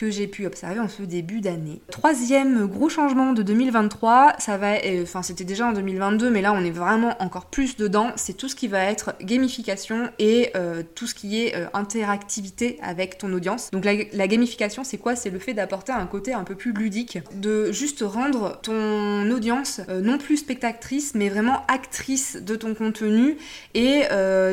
que 0.00 0.10
j'ai 0.10 0.26
pu 0.26 0.46
observer 0.46 0.80
en 0.80 0.88
ce 0.88 1.02
début 1.02 1.42
d'année. 1.42 1.82
Troisième 1.90 2.64
gros 2.66 2.88
changement 2.88 3.34
de 3.34 3.42
2023, 3.42 4.36
ça 4.38 4.56
va, 4.56 4.76
euh, 4.76 5.02
enfin 5.02 5.20
c'était 5.20 5.44
déjà 5.44 5.66
en 5.66 5.72
2022, 5.72 6.30
mais 6.30 6.40
là 6.40 6.54
on 6.54 6.64
est 6.64 6.70
vraiment 6.70 7.22
encore 7.22 7.50
plus 7.50 7.76
dedans, 7.76 8.10
c'est 8.16 8.32
tout 8.32 8.48
ce 8.48 8.54
qui 8.54 8.66
va 8.66 8.82
être 8.84 9.14
gamification 9.20 10.08
et 10.18 10.52
euh, 10.56 10.82
tout 10.94 11.06
ce 11.06 11.14
qui 11.14 11.42
est 11.42 11.54
euh, 11.54 11.66
interactivité 11.74 12.78
avec 12.80 13.18
ton 13.18 13.30
audience. 13.34 13.70
Donc 13.72 13.84
la, 13.84 14.26
gamification 14.26 14.84
c'est 14.84 14.96
quoi? 14.96 15.16
C'est 15.16 15.28
le 15.28 15.38
fait 15.38 15.52
d'apporter 15.52 15.92
un 15.92 16.06
côté 16.06 16.32
un 16.32 16.44
peu 16.44 16.54
plus 16.54 16.72
ludique, 16.72 17.18
de 17.34 17.70
juste 17.70 18.02
rendre 18.02 18.58
ton 18.62 19.30
audience 19.30 19.82
non 20.02 20.16
plus 20.16 20.38
spectatrice, 20.38 21.14
mais 21.14 21.28
vraiment 21.28 21.62
actrice 21.68 22.38
de 22.40 22.56
ton 22.56 22.74
contenu 22.74 23.36
et 23.74 24.04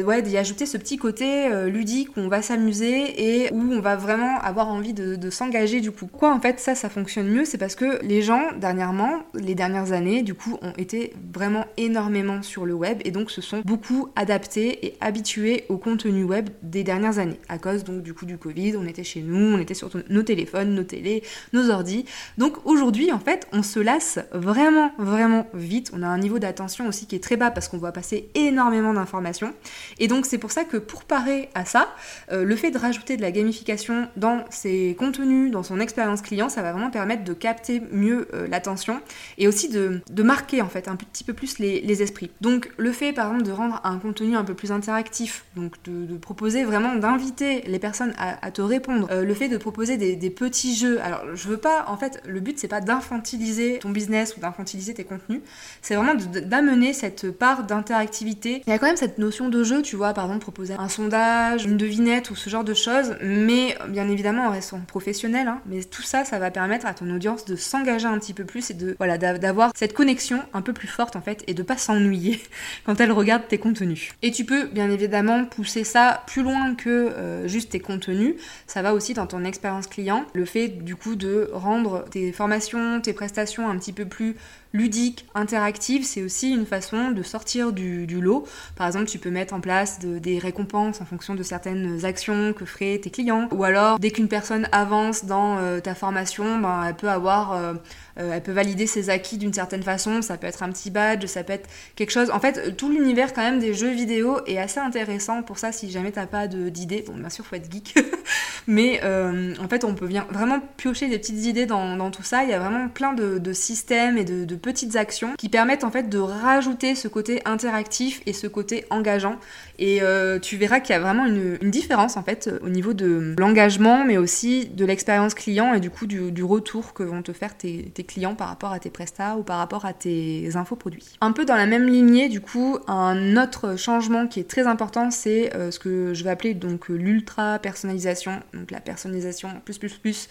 ouais 0.04 0.22
d'y 0.22 0.38
ajouter 0.38 0.66
ce 0.66 0.78
petit 0.78 0.98
côté 0.98 1.48
ludique 1.70 2.18
où 2.18 2.22
on 2.22 2.28
va 2.28 2.42
s'amuser 2.42 3.44
et 3.46 3.54
où 3.54 3.62
on 3.72 3.80
va 3.80 3.96
vraiment 3.96 4.42
avoir 4.42 4.68
envie 4.68 4.94
de, 4.94 5.16
de 5.16 5.30
s'engager 5.38 5.82
du 5.82 5.92
coup. 5.92 6.08
Quoi 6.08 6.34
en 6.34 6.40
fait 6.40 6.60
ça 6.60 6.74
ça 6.74 6.90
fonctionne 6.90 7.28
mieux 7.28 7.46
C'est 7.46 7.60
parce 7.60 7.76
que 7.76 8.04
les 8.04 8.22
gens 8.24 8.42
dernièrement, 8.60 9.24
les 9.36 9.54
dernières 9.54 9.92
années 9.92 10.24
du 10.24 10.34
coup 10.34 10.58
ont 10.62 10.74
été 10.78 11.14
vraiment 11.32 11.66
énormément 11.78 12.42
sur 12.42 12.66
le 12.66 12.74
web 12.74 13.00
et 13.06 13.12
donc 13.12 13.30
se 13.30 13.42
sont 13.42 13.62
beaucoup 13.64 14.10
adaptés 14.16 14.86
et 14.86 14.98
habitués 15.00 15.66
au 15.70 15.78
contenu 15.78 16.24
web 16.24 16.50
des 16.64 16.84
dernières 16.84 17.20
années. 17.20 17.40
À 17.50 17.60
cause 17.60 17.84
donc 17.84 18.02
du 18.02 18.16
coup 18.16 18.26
du 18.26 18.38
Covid, 18.38 18.76
on 18.78 18.88
était 18.88 19.04
chez 19.04 19.22
nous, 19.22 19.56
on 19.56 19.60
était 19.60 19.76
sur 19.76 19.92
nos 20.10 20.24
téléphones, 20.24 20.74
nos 20.74 20.84
télés, 20.84 21.22
nos 21.54 21.70
ordis. 21.70 22.06
Donc 22.40 22.66
aujourd'hui 22.66 23.12
en 23.12 23.20
fait 23.20 23.48
on 23.54 23.62
se 23.62 23.80
lasse 23.80 24.20
vraiment 24.32 24.92
vraiment 24.98 25.46
vite. 25.54 25.92
On 25.94 26.02
a 26.02 26.08
un 26.08 26.18
niveau 26.18 26.40
d'attention 26.40 26.88
aussi 26.88 27.06
qui 27.06 27.16
est 27.16 27.24
très 27.24 27.38
bas 27.38 27.52
parce 27.52 27.68
qu'on 27.68 27.78
va 27.78 27.92
passer 27.92 28.30
énormément 28.34 28.94
d'informations. 28.94 29.54
Et 30.00 30.08
donc 30.08 30.26
c'est 30.26 30.40
pour 30.40 30.52
ça 30.52 30.64
que 30.64 30.78
pour 30.78 31.04
parer 31.04 31.50
à 31.54 31.64
ça, 31.64 31.90
euh, 32.32 32.44
le 32.44 32.56
fait 32.56 32.72
de 32.72 32.80
rajouter 32.80 33.18
de 33.18 33.22
la 33.22 33.32
gamification 33.32 34.08
dans 34.16 34.44
ces 34.50 34.96
contenus 34.98 35.17
dans 35.26 35.64
son 35.64 35.80
expérience 35.80 36.22
client, 36.22 36.50
ça 36.50 36.62
va 36.62 36.72
vraiment 36.72 36.90
permettre 36.90 37.24
de 37.24 37.34
capter 37.34 37.82
mieux 37.92 38.28
euh, 38.34 38.48
l'attention 38.48 39.02
et 39.38 39.48
aussi 39.48 39.70
de, 39.70 40.02
marquer 40.22 40.62
en 40.62 40.68
fait 40.68 40.88
un 40.88 40.96
petit 40.96 41.24
peu 41.24 41.34
plus 41.34 41.60
les, 41.60 42.02
esprits. 42.02 42.30
Donc 42.42 42.70
le 42.78 42.92
fait 42.92 43.14
par 43.14 43.28
exemple 43.28 43.44
de 43.44 43.52
rendre 43.52 43.82
un 43.84 43.98
contenu 43.98 44.36
un 44.36 44.44
peu 44.44 44.54
plus 44.54 44.72
interactif, 44.72 45.46
donc 45.56 45.76
de, 45.86 46.18
proposer 46.18 46.64
vraiment 46.64 46.96
d'inviter 46.96 47.62
les 47.68 47.80
personnes 47.80 48.14
à, 48.18 48.52
te 48.52 48.62
répondre, 48.62 49.08
euh, 49.12 49.24
le 49.24 49.34
fait 49.34 49.48
de 49.48 49.58
proposer 49.58 49.98
des, 49.98 50.30
petits 50.30 50.76
jeux. 50.76 51.00
Alors 51.02 51.24
je 51.36 51.48
veux 51.48 51.58
pas, 51.58 51.86
en 51.88 51.98
fait, 51.98 52.22
le 52.28 52.40
but 52.40 52.60
c'est 52.60 52.68
pas 52.68 52.82
d'infantiliser 52.82 53.80
ton 53.80 53.90
business 53.90 54.36
ou 54.36 54.40
d'infantiliser 54.40 54.94
tes 54.94 55.04
contenus, 55.04 55.42
c'est 55.82 55.96
vraiment 55.96 56.16
d'amener 56.16 56.94
cette 56.94 57.32
part 57.32 57.64
d'interactivité. 57.64 58.62
Il 58.68 58.70
y 58.70 58.74
a 58.74 58.80
quand 58.80 58.88
même 58.88 58.98
cette 58.98 59.18
notion 59.18 59.50
de 59.50 59.64
jeu, 59.64 59.82
tu 59.82 59.96
vois, 59.96 60.14
par 60.14 60.26
exemple 60.26 60.42
proposer 60.42 60.76
un 60.78 60.90
sondage, 60.90 61.66
une 61.66 61.78
devinette 61.78 62.30
ou 62.30 62.36
ce 62.36 62.50
genre 62.50 62.64
de 62.64 62.74
choses, 62.74 63.16
mais 63.22 63.78
bien 63.88 64.10
évidemment 64.10 64.48
en 64.48 64.52
restant 64.52 64.82
Hein. 65.08 65.62
mais 65.66 65.84
tout 65.84 66.02
ça, 66.02 66.26
ça 66.26 66.38
va 66.38 66.52
permettre 66.52 66.86
à 66.86 66.94
ton 66.94 67.10
audience 67.14 67.46
de 67.46 67.56
s'engager 67.56 68.08
un 68.08 68.20
petit 68.20 68.34
peu 68.34 68.44
plus 68.44 68.72
et 68.72 68.74
de 68.74 68.96
voilà 68.98 69.18
d'avoir 69.18 69.72
cette 69.74 69.94
connexion 69.94 70.42
un 70.54 70.62
peu 70.62 70.74
plus 70.74 70.88
forte 70.88 71.16
en 71.16 71.22
fait 71.22 71.44
et 71.48 71.54
de 71.54 71.64
pas 71.64 71.78
s'ennuyer 71.78 72.42
quand 72.86 73.00
elle 73.00 73.14
regarde 73.14 73.48
tes 73.48 73.58
contenus. 73.58 74.12
Et 74.22 74.32
tu 74.32 74.44
peux 74.44 74.66
bien 74.66 74.92
évidemment 74.92 75.46
pousser 75.46 75.86
ça 75.86 76.24
plus 76.28 76.44
loin 76.44 76.76
que 76.76 76.90
euh, 76.90 77.48
juste 77.48 77.72
tes 77.72 77.80
contenus. 77.80 78.36
Ça 78.68 78.82
va 78.82 78.94
aussi 78.94 79.14
dans 79.14 79.28
ton 79.28 79.46
expérience 79.46 79.88
client, 79.88 80.26
le 80.34 80.44
fait 80.44 80.68
du 80.68 80.98
coup 80.98 81.16
de 81.16 81.50
rendre 81.54 82.04
tes 82.12 82.34
formations, 82.34 83.00
tes 83.00 83.14
prestations 83.14 83.70
un 83.70 83.78
petit 83.78 83.94
peu 83.94 84.06
plus 84.06 84.36
ludique, 84.74 85.26
interactive, 85.34 86.04
c'est 86.04 86.22
aussi 86.22 86.52
une 86.52 86.66
façon 86.66 87.12
de 87.12 87.24
sortir 87.24 87.74
du, 87.74 88.06
lot. 88.22 88.46
Par 88.76 88.88
exemple, 88.88 89.06
tu 89.06 89.20
peux 89.20 89.30
mettre 89.30 89.54
en 89.54 89.62
place 89.62 90.00
des 90.00 90.40
récompenses 90.40 91.02
en 91.02 91.06
fonction 91.06 91.36
de 91.36 91.44
certaines 91.44 92.06
actions 92.06 92.54
que 92.54 92.66
feraient 92.66 93.00
tes 93.00 93.10
clients. 93.10 93.48
Ou 93.52 93.64
alors, 93.64 94.00
dès 94.00 94.12
qu'une 94.12 94.28
personne 94.28 94.68
avance 94.72 94.97
dans 95.24 95.58
euh, 95.58 95.80
ta 95.80 95.96
formation, 95.96 96.60
ben, 96.60 96.86
elle 96.88 96.96
peut 96.96 97.10
avoir... 97.10 97.54
Euh, 97.54 97.74
euh, 98.20 98.32
elle 98.34 98.42
peut 98.42 98.52
valider 98.52 98.88
ses 98.88 99.12
acquis 99.12 99.38
d'une 99.38 99.54
certaine 99.54 99.84
façon, 99.84 100.24
ça 100.24 100.38
peut 100.38 100.48
être 100.48 100.64
un 100.64 100.72
petit 100.72 100.90
badge, 100.90 101.28
ça 101.28 101.44
peut 101.44 101.54
être 101.54 101.70
quelque 101.96 102.10
chose. 102.10 102.32
En 102.32 102.40
fait, 102.40 102.76
tout 102.76 102.90
l'univers 102.90 103.32
quand 103.32 103.44
même 103.44 103.60
des 103.60 103.76
jeux 103.76 103.92
vidéo 103.92 104.40
est 104.48 104.58
assez 104.58 104.80
intéressant 104.80 105.44
pour 105.44 105.60
ça 105.60 105.72
si 105.72 105.92
jamais 105.92 106.12
t'as 106.12 106.26
pas 106.26 106.48
d'idées. 106.48 107.04
Bon, 107.06 107.14
bien 107.14 107.30
sûr, 107.30 107.46
faut 107.46 107.56
être 107.56 107.72
geek, 107.72 107.94
mais 108.68 109.00
en 109.04 109.68
fait, 109.68 109.84
on 109.84 109.94
peut 109.94 110.10
vraiment 110.32 110.60
piocher 110.78 111.10
des 111.10 111.20
petites 111.20 111.46
idées 111.46 111.68
dans, 111.68 112.10
tout 112.10 112.24
ça. 112.24 112.44
Il 112.44 112.50
y 112.50 112.54
a 112.54 112.60
vraiment 112.60 112.90
plein 112.90 113.14
de, 113.14 113.54
systèmes 113.54 114.18
et 114.18 114.24
de, 114.24 114.56
petites 114.56 114.96
actions 114.96 115.36
qui 115.38 115.48
permettent 115.48 115.84
en 115.84 115.92
fait 115.92 116.10
de 116.10 116.18
rajouter 116.18 116.96
ce 116.96 117.08
côté 117.08 117.44
interactif 117.46 118.24
et 118.26 118.34
ce 118.34 118.48
côté 118.48 118.86
engageant. 118.90 119.36
Et 119.78 120.02
tu 120.42 120.58
verras 120.58 120.80
qu'il 120.80 120.94
y 120.94 120.98
a 120.98 121.00
vraiment 121.00 121.28
une, 121.28 121.70
différence 121.70 122.18
en 122.18 122.24
fait 122.24 122.50
au 122.64 122.70
niveau 122.70 122.94
de 122.94 123.36
l'engagement, 123.38 124.04
mais 124.06 124.18
aussi 124.18 124.66
de 124.66 124.86
l'expérience 124.88 125.34
client 125.34 125.74
et 125.74 125.80
du 125.80 125.90
coup 125.90 126.08
du, 126.08 126.44
retour 126.44 126.94
que 126.94 127.04
vont 127.04 127.22
te 127.22 127.34
faire 127.34 127.56
tes, 127.58 127.92
clients 128.08 128.36
par 128.36 128.48
rapport 128.48 128.72
à 128.72 128.80
tes 128.80 128.90
prestats 128.90 129.36
ou 129.36 129.44
par 129.44 129.58
rapport 129.58 129.86
à 129.86 129.94
tes 129.94 130.56
infoproduits. 130.56 131.18
Un 131.22 131.34
peu 131.34 131.46
dans 131.46 131.56
la 131.56 131.66
même 131.66 131.88
lignée, 131.88 132.30
du 132.30 132.40
coup, 132.40 132.78
un 132.88 133.36
autre 133.36 133.76
changement 133.76 134.28
qui 134.28 134.40
est 134.40 134.50
très 134.50 134.66
important, 134.66 135.12
c'est 135.12 135.54
euh, 135.56 135.72
ce 135.72 135.80
que 135.80 136.14
je 136.14 136.24
vais 136.24 136.30
appeler 136.30 136.54
donc 136.54 136.88
l'ultra 136.88 137.60
personnalisation, 137.60 138.40
donc 138.54 138.72
la 138.72 138.80
personnalisation 138.80 139.50
plus 139.66 139.78
plus 139.78 139.98
plus. 139.98 140.30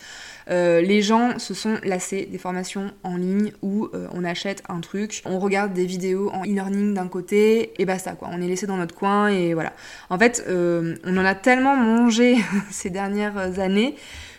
Euh, 0.49 0.81
les 0.81 1.03
gens 1.03 1.39
se 1.39 1.55
sont 1.55 1.77
lassés 1.85 2.27
des 2.31 2.39
formations 2.39 2.93
en 3.03 3.17
ligne 3.17 3.53
où 3.63 3.89
euh, 3.93 4.09
on 4.13 4.25
achète 4.25 4.63
un 4.69 4.81
truc, 4.81 5.23
on 5.27 5.39
regarde 5.39 5.75
des 5.75 5.87
vidéos 5.87 6.31
en 6.31 6.45
e-learning 6.45 6.95
d'un 6.95 7.09
côté 7.09 7.81
et 7.81 7.85
basta 7.85 8.13
quoi. 8.13 8.29
On 8.33 8.41
est 8.41 8.49
laissé 8.49 8.67
dans 8.67 8.77
notre 8.77 8.95
coin 8.95 9.29
et 9.29 9.53
voilà. 9.55 9.75
En 10.09 10.19
fait, 10.19 10.45
on 10.49 11.17
en 11.17 11.25
a 11.25 11.35
tellement 11.35 11.77
mangé 11.77 12.37
ces 12.71 12.91
dernières 12.91 13.61
années 13.61 13.97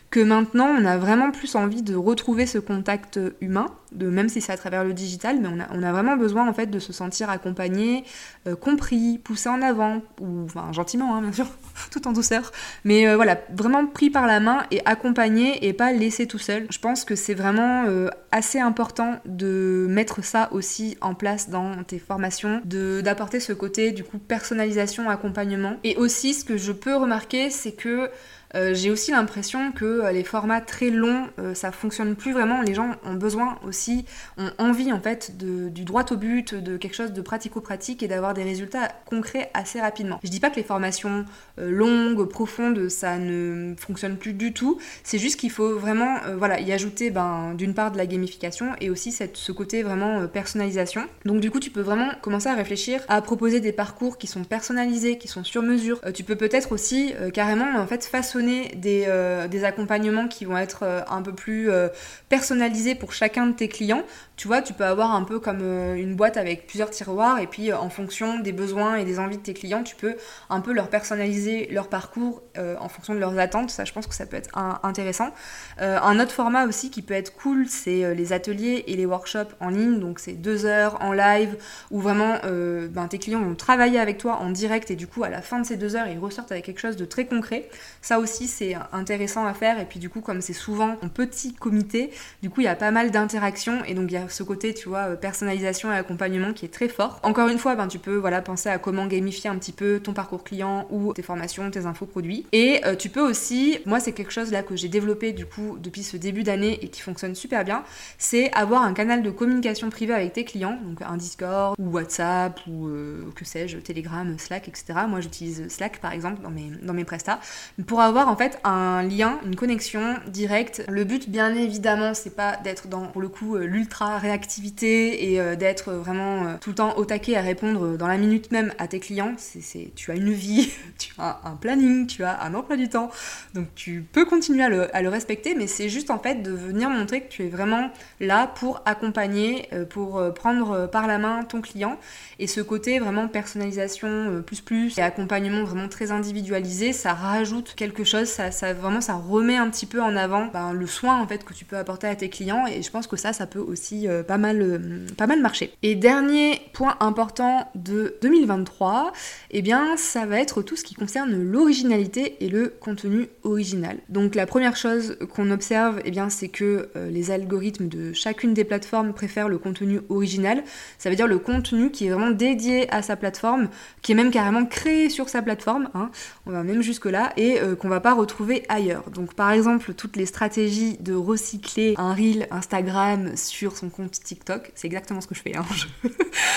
que 0.09 0.19
maintenant 0.19 0.67
on 0.67 0.85
a 0.85 0.97
vraiment 0.97 1.31
plus 1.31 1.55
envie 1.55 1.81
de 1.81 1.95
retrouver 1.95 2.45
ce 2.45 2.59
contact 2.59 3.19
humain, 3.41 3.67
même 3.93 4.29
si 4.29 4.41
c'est 4.41 4.51
à 4.51 4.57
travers 4.57 4.83
le 4.83 4.93
digital, 4.93 5.39
mais 5.41 5.49
on 5.49 5.59
a, 5.59 5.67
on 5.73 5.83
a, 5.83 5.91
vraiment 5.91 6.15
besoin 6.17 6.47
en 6.47 6.53
fait 6.53 6.67
de 6.67 6.79
se 6.79 6.93
sentir 6.93 7.29
accompagné, 7.29 8.03
euh, 8.47 8.55
compris, 8.55 9.17
poussé 9.17 9.49
en 9.49 9.61
avant, 9.61 10.01
ou 10.21 10.45
enfin 10.45 10.71
gentiment 10.71 11.15
hein, 11.15 11.21
bien 11.21 11.31
sûr, 11.33 11.47
tout 11.91 12.07
en 12.07 12.13
douceur, 12.13 12.51
mais 12.83 13.07
euh, 13.07 13.15
voilà, 13.15 13.39
vraiment 13.53 13.85
pris 13.85 14.09
par 14.09 14.27
la 14.27 14.39
main 14.39 14.63
et 14.71 14.81
accompagné 14.85 15.67
et 15.67 15.73
pas 15.73 15.91
laissé 15.91 16.27
tout 16.27 16.39
seul. 16.39 16.67
Je 16.69 16.79
pense 16.79 17.03
que 17.03 17.15
c'est 17.15 17.33
vraiment 17.33 17.85
euh, 17.87 18.09
assez 18.31 18.59
important 18.59 19.19
de 19.25 19.87
mettre 19.89 20.23
ça 20.23 20.49
aussi 20.51 20.97
en 21.01 21.13
place 21.13 21.49
dans 21.49 21.83
tes 21.83 21.99
formations, 21.99 22.61
d'apporter 22.63 23.39
ce 23.39 23.53
côté 23.53 23.91
du 23.91 24.03
coup 24.03 24.19
personnalisation, 24.19 25.09
accompagnement. 25.09 25.77
Et 25.83 25.95
aussi 25.97 26.33
ce 26.33 26.45
que 26.45 26.57
je 26.57 26.71
peux 26.71 26.95
remarquer, 26.95 27.49
c'est 27.49 27.73
que 27.73 28.09
euh, 28.55 28.73
j'ai 28.73 28.89
aussi 28.91 29.11
l'impression 29.11 29.71
que 29.71 29.85
euh, 29.85 30.11
les 30.11 30.23
formats 30.23 30.61
très 30.61 30.89
longs, 30.89 31.27
euh, 31.39 31.53
ça 31.53 31.71
fonctionne 31.71 32.15
plus 32.15 32.31
vraiment. 32.31 32.61
Les 32.61 32.73
gens 32.73 32.91
ont 33.03 33.15
besoin 33.15 33.59
aussi, 33.65 34.05
ont 34.37 34.51
envie 34.57 34.91
en 34.91 35.01
fait 35.01 35.37
du 35.37 35.83
droit 35.83 36.05
au 36.11 36.15
but, 36.15 36.55
de 36.55 36.77
quelque 36.77 36.95
chose 36.95 37.13
de 37.13 37.21
pratico-pratique 37.21 38.03
et 38.03 38.07
d'avoir 38.07 38.33
des 38.33 38.43
résultats 38.43 38.89
concrets 39.05 39.49
assez 39.53 39.81
rapidement. 39.81 40.19
Je 40.23 40.29
dis 40.29 40.39
pas 40.39 40.49
que 40.49 40.55
les 40.55 40.63
formations 40.63 41.25
longues, 41.57 42.27
profondes, 42.27 42.89
ça 42.89 43.17
ne 43.17 43.75
fonctionne 43.77 44.17
plus 44.17 44.33
du 44.33 44.53
tout. 44.53 44.79
C'est 45.03 45.17
juste 45.17 45.39
qu'il 45.39 45.51
faut 45.51 45.77
vraiment, 45.77 46.17
voilà, 46.37 46.59
y 46.59 46.71
ajouter 46.71 47.09
ben, 47.09 47.53
d'une 47.55 47.73
part 47.73 47.91
de 47.91 47.97
la 47.97 48.05
gamification 48.05 48.71
et 48.79 48.89
aussi 48.89 49.11
ce 49.11 49.51
côté 49.51 49.83
vraiment 49.83 50.27
personnalisation. 50.27 51.05
Donc 51.25 51.41
du 51.41 51.51
coup, 51.51 51.59
tu 51.59 51.69
peux 51.69 51.81
vraiment 51.81 52.09
commencer 52.21 52.49
à 52.49 52.55
réfléchir 52.55 53.01
à 53.07 53.21
proposer 53.21 53.59
des 53.59 53.71
parcours 53.71 54.17
qui 54.17 54.27
sont 54.27 54.43
personnalisés, 54.43 55.17
qui 55.17 55.27
sont 55.27 55.43
sur 55.43 55.61
mesure. 55.61 56.01
tu 56.13 56.23
peux 56.23 56.35
peut-être 56.35 56.71
aussi 56.71 57.13
carrément 57.33 57.77
en 57.77 57.87
fait 57.87 58.05
façonner 58.05 58.36
euh, 58.39 59.47
des, 59.47 59.63
accompagnements 59.63 60.27
qui 60.27 60.45
vont 60.45 60.57
être 60.57 60.83
euh, 60.83 61.01
un 61.09 61.21
peu 61.21 61.33
plus 61.33 61.69
euh, 61.69 61.89
personnalisés 62.29 62.95
pour 62.95 63.13
chacun 63.13 63.47
de 63.47 63.53
tes 63.53 63.67
clients. 63.67 64.03
Tu 64.35 64.47
vois, 64.47 64.61
tu 64.61 64.73
peux 64.73 64.85
avoir 64.85 65.15
un 65.15 65.23
peu 65.23 65.39
comme 65.39 65.61
une 65.95 66.15
boîte 66.15 66.37
avec 66.37 66.67
plusieurs 66.67 66.91
tiroirs 66.91 67.39
et 67.39 67.47
puis 67.47 67.73
en 67.73 67.89
fonction 67.89 68.39
des 68.39 68.51
besoins 68.51 68.95
et 68.95 69.03
des 69.03 69.17
envies 69.17 69.37
de 69.37 69.41
tes 69.41 69.55
clients, 69.55 69.81
tu 69.81 69.95
peux 69.95 70.15
un 70.51 70.61
peu 70.61 70.73
leur 70.73 70.89
personnaliser 70.89 71.67
leur 71.71 71.87
parcours 71.87 72.43
en 72.55 72.87
fonction 72.87 73.15
de 73.15 73.19
leurs 73.19 73.39
attentes. 73.39 73.71
Ça, 73.71 73.83
je 73.83 73.93
pense 73.93 74.05
que 74.05 74.13
ça 74.13 74.27
peut 74.27 74.37
être 74.37 74.55
intéressant. 74.83 75.31
un 75.79 76.19
autre 76.19 76.33
format 76.33 76.67
aussi 76.67 76.91
qui 76.91 77.01
peut 77.01 77.15
être 77.15 77.35
cool, 77.35 77.65
c'est 77.67 78.13
les 78.13 78.31
ateliers 78.31 78.83
et 78.85 78.95
les 78.95 79.07
workshops 79.07 79.55
en 79.59 79.69
ligne. 79.69 79.99
Donc 79.99 80.19
c'est 80.19 80.33
deux 80.33 80.67
heures 80.67 81.01
en 81.01 81.13
live 81.13 81.57
où 81.89 81.99
vraiment 81.99 82.37
ben, 82.43 83.07
tes 83.09 83.17
clients 83.17 83.41
vont 83.41 83.55
travailler 83.55 83.99
avec 83.99 84.19
toi 84.19 84.35
en 84.35 84.51
direct 84.51 84.91
et 84.91 84.95
du 84.95 85.07
coup 85.07 85.23
à 85.23 85.29
la 85.29 85.41
fin 85.41 85.59
de 85.59 85.65
ces 85.65 85.77
deux 85.77 85.95
heures, 85.95 86.07
ils 86.07 86.19
ressortent 86.19 86.51
avec 86.51 86.65
quelque 86.65 86.79
chose 86.79 86.95
de 86.95 87.05
très 87.05 87.25
concret. 87.25 87.67
Ça 88.01 88.19
aussi, 88.19 88.26
c'est 88.27 88.75
intéressant 88.91 89.45
à 89.45 89.53
faire. 89.53 89.79
Et 89.79 89.85
puis 89.85 89.99
du 89.99 90.09
coup, 90.09 90.21
comme 90.21 90.41
c'est 90.41 90.53
souvent 90.53 90.95
en 91.01 91.09
petit 91.09 91.53
comité, 91.53 92.11
du 92.41 92.49
coup, 92.49 92.61
il 92.61 92.65
y 92.65 92.67
a 92.67 92.75
pas 92.75 92.91
mal 92.91 93.11
d'interactions. 93.11 93.83
Et 93.85 93.93
donc, 93.93 94.11
il 94.11 94.13
y 94.13 94.17
a 94.17 94.29
ce 94.29 94.43
côté, 94.43 94.73
tu 94.73 94.89
vois, 94.89 95.09
euh, 95.09 95.15
personnalisation 95.15 95.91
et 95.91 95.95
accompagnement 95.95 96.53
qui 96.53 96.65
est 96.65 96.73
très 96.73 96.87
fort. 96.87 97.19
Encore 97.23 97.47
une 97.47 97.57
fois, 97.57 97.75
ben, 97.75 97.87
tu 97.87 97.99
peux 97.99 98.15
voilà, 98.15 98.41
penser 98.41 98.69
à 98.69 98.77
comment 98.77 99.05
gamifier 99.05 99.49
un 99.49 99.57
petit 99.57 99.71
peu 99.71 99.99
ton 99.99 100.13
parcours 100.13 100.43
client 100.43 100.87
ou 100.89 101.13
tes 101.13 101.21
formations, 101.21 101.69
tes 101.71 101.85
infos 101.85 102.05
produits. 102.05 102.45
Et 102.51 102.81
euh, 102.85 102.95
tu 102.95 103.09
peux 103.09 103.21
aussi, 103.21 103.79
moi, 103.85 103.99
c'est 103.99 104.11
quelque 104.11 104.31
chose 104.31 104.51
là 104.51 104.63
que 104.63 104.75
j'ai 104.75 104.89
développé 104.89 105.31
du 105.31 105.45
coup 105.45 105.77
depuis 105.79 106.03
ce 106.03 106.17
début 106.17 106.43
d'année 106.43 106.79
et 106.83 106.89
qui 106.89 107.01
fonctionne 107.01 107.35
super 107.35 107.63
bien, 107.63 107.83
c'est 108.17 108.51
avoir 108.53 108.83
un 108.83 108.93
canal 108.93 109.23
de 109.23 109.29
communication 109.29 109.89
privée 109.89 110.13
avec 110.13 110.33
tes 110.33 110.43
clients, 110.43 110.79
donc 110.83 111.01
un 111.01 111.17
Discord 111.17 111.75
ou 111.79 111.91
WhatsApp 111.91 112.59
ou 112.67 112.87
euh, 112.87 113.23
que 113.35 113.45
sais-je, 113.45 113.77
Telegram, 113.77 114.37
Slack, 114.37 114.67
etc. 114.67 114.99
Moi, 115.07 115.21
j'utilise 115.21 115.67
Slack 115.69 115.99
par 115.99 116.11
exemple 116.11 116.41
dans 116.41 116.49
mes, 116.49 116.71
dans 116.81 116.93
mes 116.93 117.05
prestats 117.05 117.39
pour 117.85 118.01
avoir 118.01 118.16
en 118.25 118.35
fait 118.35 118.59
un 118.63 119.03
lien, 119.03 119.39
une 119.45 119.55
connexion 119.55 120.15
directe. 120.27 120.83
Le 120.87 121.03
but, 121.03 121.29
bien 121.29 121.53
évidemment, 121.53 122.13
c'est 122.13 122.35
pas 122.35 122.57
d'être 122.57 122.87
dans, 122.87 123.07
pour 123.07 123.21
le 123.21 123.29
coup, 123.29 123.55
euh, 123.55 123.65
l'ultra 123.65 124.17
réactivité 124.17 125.31
et 125.31 125.39
euh, 125.39 125.55
d'être 125.55 125.91
vraiment 125.91 126.45
euh, 126.45 126.55
tout 126.59 126.69
le 126.69 126.75
temps 126.75 126.97
au 126.97 127.05
taquet 127.05 127.35
à 127.35 127.41
répondre 127.41 127.97
dans 127.97 128.07
la 128.07 128.17
minute 128.17 128.51
même 128.51 128.73
à 128.77 128.87
tes 128.87 128.99
clients. 128.99 129.33
C'est, 129.37 129.91
tu 129.95 130.11
as 130.11 130.15
une 130.15 130.31
vie, 130.31 130.71
tu 130.97 131.13
as 131.17 131.41
un 131.43 131.55
planning, 131.55 132.07
tu 132.07 132.23
as 132.23 132.41
un 132.43 132.53
emploi 132.53 132.77
du 132.77 132.89
temps, 132.89 133.09
donc 133.53 133.67
tu 133.75 134.05
peux 134.11 134.25
continuer 134.25 134.63
à 134.63 134.69
le, 135.01 135.09
respecter, 135.09 135.55
mais 135.55 135.67
c'est 135.67 135.89
juste 135.89 136.11
en 136.11 136.19
fait 136.19 136.41
de 136.43 136.51
venir 136.51 136.89
montrer 136.89 137.21
que 137.21 137.29
tu 137.29 137.45
es 137.45 137.49
vraiment 137.49 137.91
là 138.19 138.47
pour 138.47 138.81
accompagner, 138.85 139.69
pour 139.89 140.21
prendre 140.33 140.87
par 140.87 141.07
la 141.07 141.17
main 141.17 141.43
ton 141.43 141.61
client. 141.61 141.97
Et 142.39 142.47
ce 142.47 142.59
côté 142.59 142.99
vraiment 142.99 143.27
personnalisation 143.29 144.43
plus 144.45 144.59
plus 144.59 144.97
et 144.97 145.01
accompagnement 145.01 145.63
vraiment 145.63 145.87
très 145.87 146.11
individualisé, 146.11 146.91
ça 146.91 147.13
rajoute 147.13 147.73
quelque 147.75 148.03
chose 148.07 148.27
ça, 148.27 148.73
vraiment 148.73 149.01
ça 149.01 149.15
remet 149.15 149.57
un 149.57 149.69
petit 149.69 149.85
peu 149.85 150.01
en 150.01 150.15
avant 150.15 150.47
ben, 150.47 150.73
le 150.73 150.87
soin 150.87 151.21
en 151.21 151.27
fait 151.27 151.43
que 151.43 151.53
tu 151.53 151.65
peux 151.65 151.77
apporter 151.77 152.07
à 152.07 152.15
tes 152.15 152.29
clients 152.29 152.65
et 152.67 152.81
je 152.81 152.91
pense 152.91 153.07
que 153.07 153.15
ça, 153.15 153.33
ça 153.33 153.45
peut 153.47 153.59
aussi 153.59 154.07
euh, 154.07 154.23
pas, 154.23 154.37
mal, 154.37 154.61
euh, 154.61 155.05
pas 155.17 155.27
mal 155.27 155.41
marcher. 155.41 155.71
Et 155.83 155.95
dernier 155.95 156.61
point 156.73 156.95
important 156.99 157.69
de 157.75 158.15
2023, 158.21 159.11
eh 159.51 159.61
bien 159.61 159.97
ça 159.97 160.25
va 160.25 160.39
être 160.39 160.61
tout 160.61 160.75
ce 160.75 160.83
qui 160.83 160.95
concerne 160.95 161.33
l'originalité 161.41 162.37
et 162.39 162.49
le 162.49 162.73
contenu 162.79 163.27
original. 163.43 163.97
Donc 164.09 164.35
la 164.35 164.45
première 164.45 164.75
chose 164.75 165.17
qu'on 165.33 165.51
observe, 165.51 166.01
eh 166.05 166.11
bien 166.11 166.29
c'est 166.29 166.49
que 166.49 166.89
euh, 166.95 167.09
les 167.09 167.31
algorithmes 167.31 167.87
de 167.87 168.13
chacune 168.13 168.53
des 168.53 168.63
plateformes 168.63 169.13
préfèrent 169.13 169.49
le 169.49 169.57
contenu 169.57 170.01
original. 170.09 170.63
Ça 170.97 171.09
veut 171.09 171.15
dire 171.15 171.27
le 171.27 171.39
contenu 171.39 171.91
qui 171.91 172.07
est 172.07 172.09
vraiment 172.09 172.31
dédié 172.31 172.91
à 172.93 173.01
sa 173.01 173.15
plateforme, 173.15 173.69
qui 174.01 174.13
est 174.13 174.15
même 174.15 174.31
carrément 174.31 174.65
créé 174.65 175.09
sur 175.09 175.29
sa 175.29 175.41
plateforme. 175.41 175.89
Hein. 175.93 176.09
On 176.45 176.51
va 176.51 176.63
même 176.63 176.81
jusque 176.81 177.05
là 177.05 177.33
et 177.37 177.59
qu'on 177.79 177.89
va 177.89 177.96
pas 177.99 178.13
retrouver 178.13 178.63
ailleurs. 178.69 179.09
Donc 179.09 179.33
par 179.33 179.51
exemple, 179.51 179.93
toutes 179.93 180.15
les 180.15 180.25
stratégies 180.25 180.97
de 180.99 181.13
recycler 181.13 181.95
un 181.97 182.13
reel 182.13 182.47
Instagram 182.51 183.35
sur 183.35 183.77
son 183.77 183.89
compte 183.89 184.11
TikTok, 184.11 184.71
c'est 184.75 184.87
exactement 184.87 185.21
ce 185.21 185.27
que 185.27 185.35
je 185.35 185.41
fais. 185.41 185.55
Hein. 185.55 185.65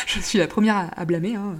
Je, 0.06 0.20
suis 0.20 0.38
la 0.38 0.46
première 0.46 0.90
à, 0.96 1.04
blâmer. 1.04 1.36
Hein. 1.36 1.56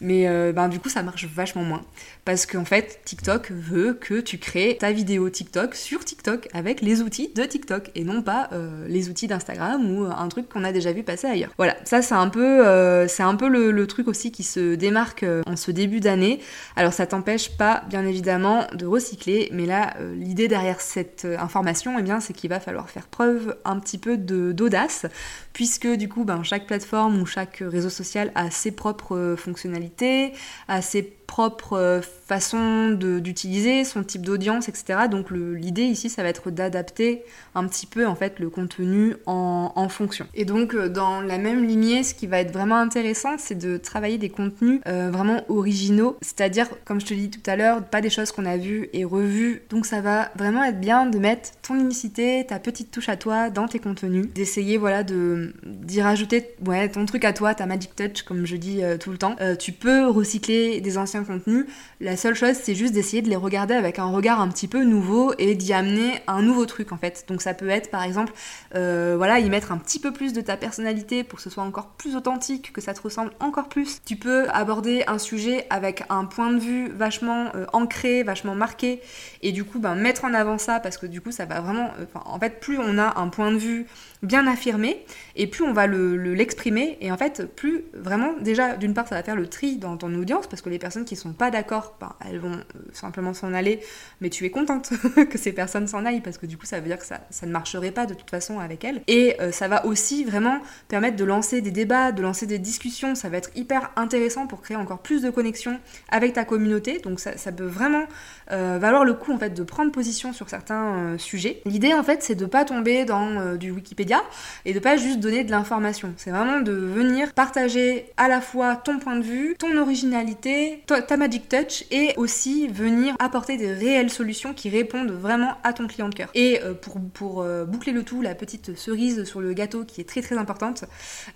Mais 0.00 0.28
euh, 0.28 0.52
ben, 0.52 0.68
du 0.68 0.80
coup, 0.80 0.88
ça 0.88 1.02
marche 1.02 1.26
vachement 1.26 1.62
moins. 1.62 1.82
Parce 2.24 2.46
qu'en 2.46 2.64
fait, 2.64 3.00
TikTok 3.04 3.50
veut 3.50 3.94
que 3.94 4.20
tu 4.20 4.38
crées 4.38 4.76
ta 4.78 4.92
vidéo 4.92 5.28
TikTok 5.30 5.74
sur 5.74 6.04
TikTok 6.04 6.48
avec 6.52 6.80
les 6.80 7.02
outils 7.02 7.30
de 7.34 7.44
TikTok 7.44 7.90
et 7.94 8.04
non 8.04 8.22
pas 8.22 8.48
euh, 8.52 8.86
les 8.88 9.08
outils 9.08 9.26
d'Instagram 9.26 9.90
ou 9.90 10.04
un 10.04 10.28
truc 10.28 10.48
qu'on 10.48 10.64
a 10.64 10.72
déjà 10.72 10.92
vu 10.92 11.02
passer 11.02 11.26
ailleurs. 11.26 11.50
Voilà, 11.56 11.76
ça 11.84 12.02
c'est 12.02 12.14
un 12.14 12.28
peu, 12.28 12.66
euh, 12.66 13.08
c'est 13.08 13.22
un 13.22 13.34
peu 13.34 13.48
le, 13.48 13.86
truc 13.86 14.06
aussi 14.06 14.30
qui 14.30 14.44
se 14.44 14.76
démarque 14.76 15.24
en 15.46 15.56
ce 15.56 15.72
début 15.72 15.98
d'année. 15.98 16.40
Alors 16.76 16.92
ça 16.92 17.06
t'empêche 17.06 17.56
pas, 17.56 17.82
bien 17.88 18.06
évidemment, 18.06 18.66
de 18.74 18.86
recycler 18.86 19.21
mais 19.26 19.66
là, 19.66 19.94
euh, 20.00 20.14
l'idée 20.14 20.48
derrière 20.48 20.80
cette 20.80 21.24
euh, 21.24 21.38
information, 21.38 21.98
eh 21.98 22.02
bien, 22.02 22.20
c'est 22.20 22.32
qu'il 22.32 22.50
va 22.50 22.60
falloir 22.60 22.90
faire 22.90 23.06
preuve 23.06 23.56
un 23.64 23.78
petit 23.78 23.98
peu 23.98 24.16
d'audace, 24.16 25.06
puisque 25.52 25.86
du 25.86 26.08
coup, 26.08 26.24
ben, 26.24 26.42
chaque 26.42 26.66
plateforme 26.66 27.20
ou 27.20 27.26
chaque 27.26 27.62
réseau 27.64 27.90
social 27.90 28.32
a 28.34 28.50
ses 28.50 28.72
propres 28.72 29.34
fonctionnalités, 29.38 30.32
a 30.68 30.82
ses 30.82 31.02
propre 31.32 31.78
euh, 31.78 32.02
façon 32.02 32.90
d'utiliser, 32.90 33.84
son 33.84 34.04
type 34.04 34.20
d'audience, 34.20 34.68
etc. 34.68 35.00
Donc 35.10 35.30
l'idée 35.30 35.84
ici, 35.84 36.10
ça 36.10 36.22
va 36.22 36.28
être 36.28 36.50
d'adapter 36.50 37.24
un 37.54 37.66
petit 37.66 37.86
peu 37.86 38.06
en 38.06 38.14
fait 38.14 38.38
le 38.38 38.50
contenu 38.50 39.16
en, 39.24 39.88
fonction. 39.88 40.26
Et 40.34 40.44
donc 40.44 40.74
euh, 40.74 40.88
dans 40.88 41.20
la 41.22 41.38
même 41.38 41.64
lignée, 41.64 42.02
ce 42.04 42.14
qui 42.14 42.26
va 42.26 42.38
être 42.38 42.52
vraiment 42.52 42.76
intéressant, 42.76 43.36
c'est 43.38 43.54
de 43.54 43.78
travailler 43.78 44.18
des 44.18 44.28
contenus 44.28 44.80
euh, 44.86 45.10
vraiment 45.10 45.42
originaux, 45.48 46.16
c'est-à-dire 46.20 46.68
comme 46.84 47.00
je 47.00 47.06
te 47.06 47.14
dis 47.14 47.30
tout 47.30 47.50
à 47.50 47.56
l'heure, 47.56 47.82
pas 47.82 48.02
des 48.02 48.10
choses 48.10 48.30
qu'on 48.30 48.44
a 48.44 48.58
vues 48.58 48.90
et 48.92 49.04
revues. 49.04 49.62
Donc 49.70 49.86
ça 49.86 50.02
va 50.02 50.30
vraiment 50.36 50.64
être 50.64 50.80
bien 50.80 51.06
de 51.06 51.18
mettre 51.18 51.50
ton 51.62 51.76
unicité, 51.76 52.44
ta 52.46 52.58
petite 52.58 52.90
touche 52.90 53.08
à 53.08 53.16
toi 53.16 53.48
dans 53.48 53.68
tes 53.68 53.78
contenus, 53.78 54.26
d'essayer 54.34 54.76
voilà 54.76 55.02
de 55.02 55.54
d'y 55.64 56.02
rajouter 56.02 56.54
ouais 56.66 56.90
ton 56.90 57.06
truc 57.06 57.24
à 57.24 57.32
toi, 57.32 57.54
ta 57.54 57.66
magic 57.66 57.96
touch 57.96 58.22
comme 58.22 58.44
je 58.44 58.56
dis 58.56 58.80
tout 59.00 59.10
le 59.10 59.18
temps. 59.18 59.36
tu 59.58 59.72
peux 59.72 60.06
recycler 60.06 60.80
des 60.80 60.98
anciens 60.98 61.21
contenus. 61.24 61.66
La 62.00 62.16
seule 62.16 62.34
chose, 62.34 62.54
c'est 62.62 62.74
juste 62.74 62.92
d'essayer 62.92 63.22
de 63.22 63.28
les 63.28 63.36
regarder 63.36 63.74
avec 63.74 63.98
un 63.98 64.06
regard 64.06 64.40
un 64.40 64.48
petit 64.48 64.68
peu 64.68 64.84
nouveau 64.84 65.32
et 65.38 65.54
d'y 65.54 65.72
amener 65.72 66.20
un 66.26 66.42
nouveau 66.42 66.66
truc 66.66 66.92
en 66.92 66.96
fait. 66.96 67.24
Donc 67.28 67.42
ça 67.42 67.54
peut 67.54 67.68
être 67.68 67.90
par 67.90 68.02
exemple, 68.02 68.32
euh, 68.74 69.14
voilà, 69.16 69.38
y 69.38 69.48
mettre 69.50 69.72
un 69.72 69.78
petit 69.78 69.98
peu 69.98 70.12
plus 70.12 70.32
de 70.32 70.40
ta 70.40 70.56
personnalité 70.56 71.24
pour 71.24 71.38
que 71.38 71.42
ce 71.42 71.50
soit 71.50 71.62
encore 71.62 71.88
plus 71.90 72.16
authentique, 72.16 72.72
que 72.72 72.80
ça 72.80 72.94
te 72.94 73.02
ressemble 73.02 73.32
encore 73.40 73.68
plus. 73.68 74.00
Tu 74.04 74.16
peux 74.16 74.48
aborder 74.50 75.04
un 75.06 75.18
sujet 75.18 75.66
avec 75.70 76.04
un 76.08 76.24
point 76.24 76.52
de 76.52 76.58
vue 76.58 76.88
vachement 76.88 77.50
euh, 77.54 77.66
ancré, 77.72 78.22
vachement 78.22 78.54
marqué, 78.54 79.00
et 79.42 79.52
du 79.52 79.64
coup, 79.64 79.78
ben, 79.78 79.94
mettre 79.94 80.24
en 80.24 80.34
avant 80.34 80.58
ça 80.58 80.80
parce 80.80 80.98
que 80.98 81.06
du 81.06 81.20
coup, 81.20 81.32
ça 81.32 81.44
va 81.44 81.60
vraiment. 81.60 81.90
Euh, 81.98 82.06
en 82.24 82.38
fait, 82.38 82.60
plus 82.60 82.78
on 82.78 82.98
a 82.98 83.18
un 83.20 83.28
point 83.28 83.52
de 83.52 83.58
vue 83.58 83.86
bien 84.22 84.46
affirmé, 84.46 85.04
et 85.34 85.46
plus 85.46 85.64
on 85.64 85.72
va 85.72 85.86
le, 85.86 86.16
l'exprimer, 86.16 86.96
et 87.00 87.10
en 87.10 87.16
fait, 87.16 87.46
plus 87.56 87.84
vraiment, 87.92 88.34
déjà, 88.40 88.76
d'une 88.76 88.94
part, 88.94 89.08
ça 89.08 89.16
va 89.16 89.22
faire 89.22 89.36
le 89.36 89.48
tri 89.48 89.76
dans 89.76 89.96
ton 89.96 90.14
audience 90.14 90.46
parce 90.46 90.62
que 90.62 90.68
les 90.68 90.78
personnes 90.78 91.04
qui 91.04 91.11
sont 91.16 91.32
pas 91.32 91.50
d'accord, 91.50 91.94
ben, 92.00 92.12
elles 92.28 92.38
vont 92.38 92.52
euh, 92.52 92.80
simplement 92.92 93.34
s'en 93.34 93.52
aller, 93.54 93.80
mais 94.20 94.30
tu 94.30 94.44
es 94.44 94.50
contente 94.50 94.90
que 95.30 95.38
ces 95.38 95.52
personnes 95.52 95.86
s'en 95.86 96.04
aillent 96.04 96.20
parce 96.20 96.38
que 96.38 96.46
du 96.46 96.56
coup, 96.56 96.66
ça 96.66 96.80
veut 96.80 96.86
dire 96.86 96.98
que 96.98 97.06
ça, 97.06 97.20
ça 97.30 97.46
ne 97.46 97.52
marcherait 97.52 97.90
pas 97.90 98.06
de 98.06 98.14
toute 98.14 98.30
façon 98.30 98.58
avec 98.58 98.84
elles. 98.84 99.02
Et 99.06 99.36
euh, 99.40 99.52
ça 99.52 99.68
va 99.68 99.86
aussi 99.86 100.24
vraiment 100.24 100.58
permettre 100.88 101.16
de 101.16 101.24
lancer 101.24 101.60
des 101.60 101.70
débats, 101.70 102.12
de 102.12 102.22
lancer 102.22 102.46
des 102.46 102.58
discussions, 102.58 103.14
ça 103.14 103.28
va 103.28 103.38
être 103.38 103.50
hyper 103.54 103.90
intéressant 103.96 104.46
pour 104.46 104.62
créer 104.62 104.76
encore 104.76 105.00
plus 105.00 105.22
de 105.22 105.30
connexions 105.30 105.78
avec 106.10 106.32
ta 106.32 106.44
communauté, 106.44 106.98
donc 106.98 107.20
ça, 107.20 107.52
peut 107.52 107.64
vraiment 107.64 108.04
euh, 108.50 108.78
valoir 108.80 109.04
le 109.04 109.14
coup 109.14 109.32
en 109.32 109.38
fait 109.38 109.50
de 109.50 109.62
prendre 109.62 109.92
position 109.92 110.32
sur 110.32 110.48
certains 110.48 111.16
sujets. 111.18 111.60
L'idée 111.64 111.94
en 111.94 112.02
fait, 112.02 112.22
c'est 112.22 112.34
de 112.34 112.46
pas 112.46 112.64
tomber 112.64 113.04
dans 113.04 113.56
du 113.56 113.70
Wikipédia 113.70 114.22
et 114.64 114.72
de 114.72 114.78
pas 114.78 114.96
juste 114.96 115.20
donner 115.20 115.44
de 115.44 115.50
l'information. 115.50 116.14
C'est 116.16 116.30
vraiment 116.30 116.60
de 116.60 116.72
venir 116.72 117.32
partager 117.34 118.06
à 118.16 118.28
la 118.28 118.40
fois 118.40 118.76
ton 118.76 118.98
point 118.98 119.16
de 119.16 119.22
vue, 119.22 119.54
ton 119.58 119.76
originalité, 119.76 120.82
ta 121.06 121.16
magic 121.16 121.48
touch 121.48 121.84
et 121.90 122.14
aussi 122.16 122.68
venir 122.68 123.14
apporter 123.18 123.56
des 123.56 123.72
réelles 123.72 124.10
solutions 124.10 124.54
qui 124.54 124.70
répondent 124.70 125.10
vraiment 125.10 125.56
à 125.64 125.72
ton 125.72 125.86
client 125.86 126.08
de 126.08 126.14
cœur. 126.14 126.28
Et 126.34 126.60
euh, 126.62 126.74
pour, 126.74 127.00
pour 127.12 127.42
euh, 127.42 127.64
boucler 127.64 127.92
le 127.92 128.02
tout, 128.02 128.22
la 128.22 128.34
petite 128.34 128.76
cerise 128.76 129.24
sur 129.24 129.40
le 129.40 129.52
gâteau 129.52 129.84
qui 129.84 130.00
est 130.00 130.08
très 130.08 130.22
très 130.22 130.36
importante, 130.36 130.84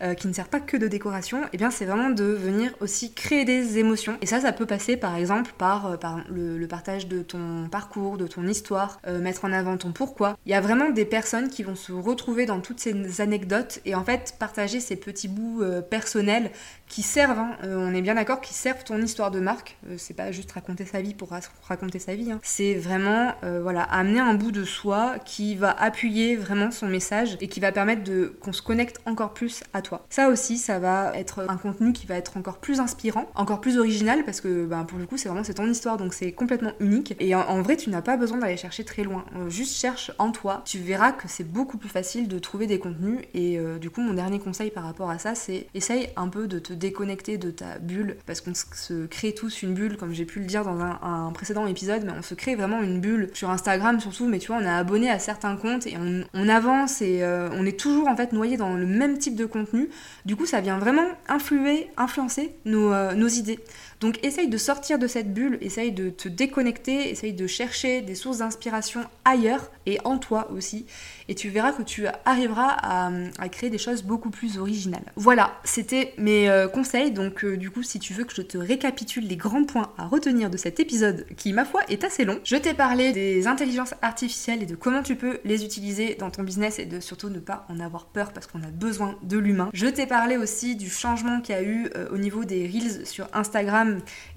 euh, 0.02 0.14
qui 0.14 0.28
ne 0.28 0.32
sert 0.32 0.48
pas 0.48 0.60
que 0.60 0.76
de 0.76 0.88
décoration, 0.88 1.44
et 1.44 1.48
eh 1.54 1.56
bien 1.56 1.70
c'est 1.70 1.84
vraiment 1.84 2.10
de 2.10 2.24
venir 2.24 2.72
aussi 2.80 3.12
créer 3.12 3.44
des 3.44 3.78
émotions. 3.78 4.16
Et 4.22 4.26
ça, 4.26 4.40
ça 4.40 4.52
peut 4.52 4.66
passer 4.66 4.96
par 4.96 5.16
exemple 5.16 5.52
par, 5.58 5.96
le, 6.30 6.66
partage 6.66 7.06
de 7.06 7.22
ton 7.22 7.68
parcours, 7.70 8.16
de 8.16 8.26
ton 8.26 8.46
histoire, 8.46 9.00
mettre 9.06 9.44
en 9.44 9.52
avant 9.52 9.76
ton 9.76 9.92
pourquoi. 9.92 10.36
Il 10.46 10.52
y 10.52 10.54
a 10.54 10.60
vraiment 10.60 10.90
des 10.90 11.04
personnes 11.04 11.48
qui 11.48 11.62
vont 11.62 11.76
se 11.76 11.92
retrouver 11.92 12.44
dans 12.44 12.60
toutes 12.60 12.80
ces 12.80 13.20
anecdotes 13.20 13.80
et 13.84 13.94
en 13.94 14.04
fait 14.04 14.34
partager 14.38 14.80
ces 14.80 14.96
petits 14.96 15.28
bouts 15.28 15.62
personnels 15.88 16.50
qui 16.88 17.02
servent, 17.02 17.38
hein, 17.38 17.56
on 17.64 17.94
est 17.94 18.02
bien 18.02 18.14
d'accord, 18.14 18.40
qui 18.40 18.54
servent 18.54 18.84
ton 18.84 19.00
histoire 19.00 19.30
de 19.30 19.40
marque. 19.46 19.78
Euh, 19.88 19.94
c'est 19.96 20.14
pas 20.14 20.32
juste 20.32 20.50
raconter 20.52 20.84
sa 20.84 21.00
vie 21.00 21.14
pour 21.14 21.30
raconter 21.62 21.98
sa 22.00 22.14
vie. 22.14 22.32
Hein. 22.32 22.40
C'est 22.42 22.74
vraiment 22.74 23.32
euh, 23.44 23.60
voilà 23.62 23.82
amener 23.84 24.18
un 24.18 24.34
bout 24.34 24.50
de 24.50 24.64
soi 24.64 25.14
qui 25.24 25.54
va 25.54 25.70
appuyer 25.70 26.36
vraiment 26.36 26.70
son 26.70 26.88
message 26.88 27.38
et 27.40 27.48
qui 27.48 27.60
va 27.60 27.70
permettre 27.70 28.02
de 28.02 28.36
qu'on 28.40 28.52
se 28.52 28.60
connecte 28.60 29.00
encore 29.06 29.32
plus 29.32 29.62
à 29.72 29.82
toi. 29.82 30.04
Ça 30.10 30.28
aussi, 30.28 30.58
ça 30.58 30.80
va 30.80 31.12
être 31.14 31.46
un 31.48 31.56
contenu 31.56 31.92
qui 31.92 32.06
va 32.06 32.16
être 32.16 32.36
encore 32.36 32.58
plus 32.58 32.80
inspirant, 32.80 33.30
encore 33.36 33.60
plus 33.60 33.78
original 33.78 34.24
parce 34.24 34.40
que 34.40 34.66
ben, 34.66 34.84
pour 34.84 34.98
le 34.98 35.06
coup, 35.06 35.16
c'est 35.16 35.28
vraiment 35.28 35.44
c'est 35.44 35.54
ton 35.54 35.70
histoire 35.70 35.96
donc 35.96 36.12
c'est 36.12 36.32
complètement 36.32 36.72
unique. 36.80 37.14
Et 37.20 37.34
en, 37.34 37.62
vrai, 37.62 37.76
tu 37.76 37.90
n'as 37.90 38.02
pas 38.02 38.16
besoin 38.16 38.38
d'aller 38.38 38.56
chercher 38.56 38.84
très 38.84 39.04
loin. 39.04 39.24
juste 39.48 39.76
cherche 39.76 40.10
en 40.18 40.32
toi. 40.32 40.62
Tu 40.64 40.78
verras 40.78 41.12
que 41.12 41.28
c'est 41.28 41.44
beaucoup 41.44 41.78
plus 41.78 41.88
facile 41.88 42.26
de 42.26 42.38
trouver 42.40 42.66
des 42.66 42.80
contenus. 42.80 43.20
Et 43.32 43.58
du 43.80 43.90
coup, 43.90 44.00
mon 44.00 44.14
dernier 44.14 44.40
conseil 44.40 44.70
par 44.70 44.84
rapport 44.84 45.10
à 45.10 45.18
ça, 45.18 45.34
c'est 45.36 45.68
essaye 45.74 46.08
un 46.16 46.28
peu 46.28 46.48
de 46.48 46.58
te 46.58 46.72
déconnecter 46.72 47.38
de 47.38 47.50
ta 47.50 47.78
bulle, 47.78 48.16
parce 48.26 48.40
qu'on 48.40 48.54
se 48.54 49.06
crée 49.06 49.34
tous 49.36 49.62
une 49.62 49.74
bulle, 49.74 49.96
comme 49.96 50.12
j'ai 50.12 50.24
pu 50.24 50.40
le 50.40 50.46
dire 50.46 50.64
dans 50.64 50.80
un, 50.80 51.30
précédent 51.32 51.66
épisode, 51.66 52.02
mais 52.04 52.12
on 52.18 52.22
se 52.22 52.34
crée 52.34 52.56
vraiment 52.56 52.82
une 52.82 53.00
bulle 53.00 53.30
sur 53.34 53.50
Instagram 53.50 54.00
surtout, 54.00 54.26
mais 54.26 54.38
tu 54.38 54.48
vois, 54.48 54.56
on 54.56 54.64
est 54.64 54.68
abonné 54.68 55.10
à 55.10 55.18
certains 55.18 55.56
comptes 55.56 55.86
et 55.86 55.96
on, 56.34 56.48
avance 56.48 57.02
et 57.02 57.22
euh, 57.22 57.48
on 57.52 57.66
est 57.66 57.78
toujours 57.78 58.08
en 58.08 58.16
fait 58.16 58.32
noyé 58.32 58.56
dans 58.56 58.74
le 58.74 58.86
même 58.86 59.18
type 59.18 59.36
de 59.36 59.44
contenu. 59.44 59.88
Du 60.24 60.34
coup, 60.34 60.46
ça 60.46 60.60
vient 60.60 60.78
vraiment 60.78 61.06
influer, 61.28 61.88
influencer 61.96 62.54
nos, 62.64 62.92
euh, 62.92 63.14
nos 63.14 63.28
idées. 63.28 63.60
Donc 64.00 64.22
essaye 64.24 64.48
de 64.48 64.58
sortir 64.58 64.98
de 64.98 65.06
cette 65.06 65.32
bulle, 65.32 65.58
essaye 65.60 65.92
de 65.92 66.10
te 66.10 66.28
déconnecter, 66.28 67.10
essaye 67.10 67.32
de 67.32 67.46
chercher 67.46 68.02
des 68.02 68.14
sources 68.14 68.38
d'inspiration 68.38 69.00
ailleurs 69.24 69.70
et 69.86 69.98
en 70.04 70.18
toi 70.18 70.50
aussi. 70.50 70.86
Et 71.28 71.34
tu 71.34 71.48
verras 71.48 71.72
que 71.72 71.82
tu 71.82 72.06
arriveras 72.24 72.76
à, 72.82 73.48
créer 73.48 73.70
des 73.70 73.78
choses 73.78 74.02
beaucoup 74.02 74.30
plus 74.30 74.58
originales. 74.58 75.12
Voilà, 75.16 75.58
c'était 75.64 76.12
mes 76.18 76.48
euh, 76.48 76.68
conseils. 76.68 77.10
Donc 77.10 77.44
euh, 77.44 77.56
du 77.56 77.70
coup, 77.70 77.82
si 77.82 77.98
tu 77.98 78.12
veux 78.12 78.24
que 78.24 78.34
je 78.34 78.42
te 78.42 78.58
récapitule 78.58 79.26
les 79.26 79.36
grands 79.36 79.64
points 79.64 79.92
à 79.96 80.06
retenir 80.06 80.50
de 80.50 80.56
cet 80.56 80.80
épisode, 80.80 81.24
qui 81.36 81.52
ma 81.52 81.64
foi 81.64 81.82
est 81.88 82.04
assez 82.04 82.24
long, 82.24 82.38
je 82.44 82.56
t'ai 82.56 82.74
parlé 82.74 83.12
des 83.12 83.46
intelligences 83.46 83.94
artificielles 84.02 84.62
et 84.62 84.66
de 84.66 84.74
comment 84.74 85.02
tu 85.02 85.16
peux 85.16 85.38
les 85.44 85.64
utiliser 85.64 86.16
dans 86.16 86.30
ton 86.30 86.42
business 86.42 86.78
et 86.78 86.84
de 86.84 87.00
surtout 87.00 87.28
ne 87.28 87.38
pas 87.38 87.66
en 87.68 87.80
avoir 87.80 88.06
peur 88.06 88.32
parce 88.32 88.46
qu'on 88.46 88.62
a 88.62 88.70
besoin 88.70 89.16
de 89.22 89.38
l'humain. 89.38 89.70
Je 89.72 89.86
t'ai 89.86 90.06
parlé 90.06 90.36
aussi 90.36 90.76
du 90.76 90.90
changement 90.90 91.40
qu'il 91.40 91.54
y 91.54 91.58
a 91.58 91.62
eu 91.62 91.88
euh, 91.96 92.08
au 92.10 92.18
niveau 92.18 92.44
des 92.44 92.66
reels 92.66 93.06
sur 93.06 93.28
Instagram 93.32 93.85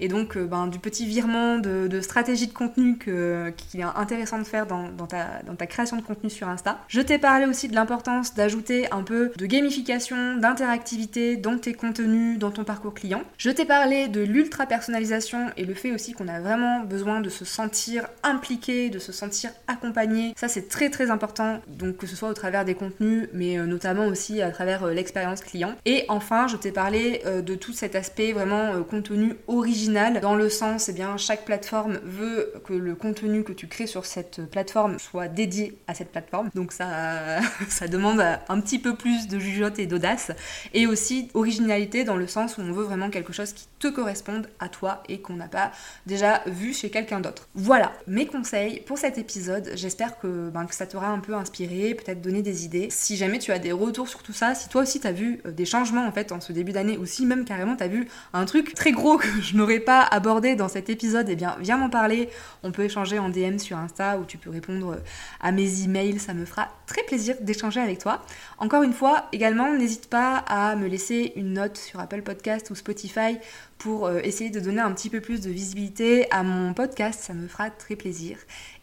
et 0.00 0.08
donc 0.08 0.36
euh, 0.36 0.46
ben, 0.46 0.66
du 0.66 0.78
petit 0.78 1.06
virement 1.06 1.58
de, 1.58 2.00
stratégie 2.00 2.46
de 2.46 2.52
contenu 2.52 2.98
qu'il 2.98 3.80
est 3.80 3.84
intéressant 3.96 4.38
de 4.38 4.44
faire 4.44 4.66
dans, 4.66 4.90
ta, 5.06 5.42
dans 5.46 5.54
ta 5.54 5.66
création 5.66 5.96
de 5.96 6.02
contenu 6.02 6.30
sur 6.30 6.48
Insta. 6.48 6.78
Je 6.88 7.00
t'ai 7.00 7.18
parlé 7.18 7.46
aussi 7.46 7.68
de 7.68 7.74
l'importance 7.74 8.34
d'ajouter 8.34 8.90
un 8.90 9.02
peu 9.02 9.32
de 9.36 9.46
gamification, 9.46 10.36
d'interactivité 10.36 11.36
dans 11.36 11.58
tes 11.58 11.74
contenus, 11.74 12.38
dans 12.38 12.50
ton 12.50 12.64
parcours 12.64 12.94
client. 12.94 13.22
Je 13.38 13.50
t'ai 13.50 13.64
parlé 13.64 14.08
de 14.08 14.20
l'ultra 14.20 14.66
personnalisation 14.66 15.50
et 15.56 15.64
le 15.64 15.74
fait 15.74 15.92
aussi 15.92 16.12
qu'on 16.12 16.28
a 16.28 16.40
vraiment 16.40 16.80
besoin 16.80 17.20
de 17.20 17.28
se 17.28 17.44
sentir 17.44 18.06
impliqué, 18.22 18.90
de 18.90 18.98
se 18.98 19.12
sentir 19.12 19.50
accompagné. 19.66 20.34
Ça 20.36 20.48
c'est 20.48 20.68
très 20.68 20.90
très 20.90 21.10
important, 21.10 21.60
donc 21.68 21.98
que 21.98 22.06
ce 22.06 22.16
soit 22.16 22.28
au 22.28 22.34
travers 22.34 22.64
des 22.64 22.74
contenus, 22.74 23.28
mais 23.32 23.58
euh, 23.58 23.66
notamment 23.66 24.06
aussi 24.06 24.42
à 24.42 24.50
travers 24.50 24.84
euh, 24.84 24.92
l'expérience 24.92 25.40
client. 25.42 25.74
Et 25.84 26.04
enfin, 26.08 26.46
je 26.46 26.56
t'ai 26.56 26.72
parlé 26.72 27.22
de 27.26 27.54
tout 27.54 27.72
cet 27.72 27.94
aspect 27.94 28.32
vraiment 28.32 28.82
contenu 28.82 29.36
original 29.50 30.20
dans 30.20 30.34
le 30.34 30.48
sens, 30.48 30.88
eh 30.88 30.92
bien, 30.92 31.16
chaque 31.16 31.44
plateforme 31.44 31.98
veut 32.04 32.52
que 32.64 32.72
le 32.72 32.94
contenu 32.94 33.42
que 33.42 33.52
tu 33.52 33.66
crées 33.66 33.86
sur 33.86 34.06
cette 34.06 34.48
plateforme 34.48 34.98
soit 34.98 35.28
dédié 35.28 35.76
à 35.86 35.94
cette 35.94 36.12
plateforme. 36.12 36.50
Donc 36.54 36.72
ça, 36.72 37.40
ça 37.68 37.88
demande 37.88 38.20
un 38.20 38.60
petit 38.60 38.78
peu 38.78 38.94
plus 38.94 39.28
de 39.28 39.38
jugeote 39.38 39.78
et 39.78 39.86
d'audace. 39.86 40.30
Et 40.72 40.86
aussi 40.86 41.28
originalité 41.34 42.04
dans 42.04 42.16
le 42.16 42.26
sens 42.26 42.58
où 42.58 42.60
on 42.60 42.72
veut 42.72 42.84
vraiment 42.84 43.10
quelque 43.10 43.32
chose 43.32 43.52
qui 43.52 43.66
te 43.78 43.88
corresponde 43.88 44.48
à 44.60 44.68
toi 44.68 45.02
et 45.08 45.20
qu'on 45.20 45.34
n'a 45.34 45.48
pas 45.48 45.72
déjà 46.06 46.42
vu 46.46 46.72
chez 46.72 46.90
quelqu'un 46.90 47.20
d'autre. 47.20 47.48
Voilà 47.54 47.92
mes 48.06 48.26
conseils 48.26 48.80
pour 48.80 48.98
cet 48.98 49.18
épisode. 49.18 49.70
J'espère 49.74 50.18
que, 50.18 50.50
ben, 50.50 50.66
que 50.66 50.74
ça 50.74 50.86
t'aura 50.86 51.08
un 51.08 51.18
peu 51.18 51.34
inspiré, 51.34 51.94
peut-être 51.94 52.20
donné 52.20 52.42
des 52.42 52.64
idées. 52.64 52.88
Si 52.90 53.16
jamais 53.16 53.38
tu 53.38 53.50
as 53.52 53.58
des 53.58 53.72
retours 53.72 54.08
sur 54.08 54.22
tout 54.22 54.32
ça, 54.32 54.54
si 54.54 54.68
toi 54.68 54.82
aussi 54.82 55.00
tu 55.00 55.06
as 55.06 55.12
vu 55.12 55.40
euh, 55.46 55.50
des 55.50 55.64
changements 55.64 56.06
en 56.06 56.12
fait 56.12 56.30
en 56.32 56.40
ce 56.40 56.52
début 56.52 56.72
d'année, 56.72 56.98
ou 56.98 57.06
si 57.06 57.26
même 57.26 57.44
carrément 57.44 57.74
tu 57.74 57.82
as 57.82 57.88
vu 57.88 58.08
un 58.32 58.44
truc 58.44 58.74
très 58.74 58.92
gros 58.92 59.18
que 59.18 59.39
je 59.42 59.56
n'aurais 59.56 59.80
pas 59.80 60.02
abordé 60.02 60.54
dans 60.54 60.68
cet 60.68 60.90
épisode, 60.90 61.26
eh 61.28 61.36
bien 61.36 61.56
viens 61.60 61.76
m'en 61.76 61.90
parler. 61.90 62.28
On 62.62 62.72
peut 62.72 62.84
échanger 62.84 63.18
en 63.18 63.28
DM 63.28 63.58
sur 63.58 63.76
Insta 63.76 64.18
ou 64.18 64.24
tu 64.24 64.38
peux 64.38 64.50
répondre 64.50 64.98
à 65.40 65.52
mes 65.52 65.82
emails, 65.82 66.18
ça 66.18 66.34
me 66.34 66.44
fera 66.44 66.68
très 66.86 67.02
plaisir 67.02 67.36
d'échanger 67.40 67.80
avec 67.80 67.98
toi. 67.98 68.22
Encore 68.58 68.82
une 68.82 68.92
fois, 68.92 69.26
également, 69.32 69.72
n'hésite 69.74 70.08
pas 70.08 70.36
à 70.36 70.76
me 70.76 70.86
laisser 70.86 71.32
une 71.36 71.54
note 71.54 71.76
sur 71.76 72.00
Apple 72.00 72.22
Podcast 72.22 72.70
ou 72.70 72.74
Spotify 72.74 73.38
pour 73.78 74.06
euh, 74.06 74.20
essayer 74.22 74.50
de 74.50 74.60
donner 74.60 74.80
un 74.80 74.92
petit 74.92 75.08
peu 75.08 75.20
plus 75.20 75.40
de 75.40 75.50
visibilité 75.50 76.30
à 76.30 76.42
mon 76.42 76.74
podcast, 76.74 77.20
ça 77.20 77.32
me 77.32 77.48
fera 77.48 77.70
très 77.70 77.96
plaisir. 77.96 78.36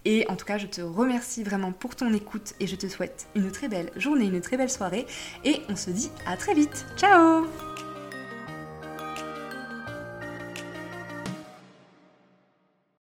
Et 0.06 0.26
en 0.28 0.36
tout 0.36 0.46
cas, 0.46 0.58
je 0.58 0.65
te 0.65 0.82
remercie 0.82 1.43
vraiment 1.43 1.72
pour 1.72 1.96
ton 1.96 2.13
écoute 2.13 2.56
et 2.60 2.67
je 2.67 2.76
te 2.76 2.88
souhaite 2.88 3.28
une 3.36 3.52
très 3.52 3.67
belle 3.67 3.91
journée, 3.96 4.26
une 4.26 4.41
très 4.41 4.58
belle 4.58 4.72
soirée 4.72 5.06
et 5.46 5.62
on 5.70 5.76
se 5.76 5.91
dit 5.91 6.10
à 6.26 6.36
très 6.36 6.56
vite. 6.56 6.86
Ciao 6.98 7.46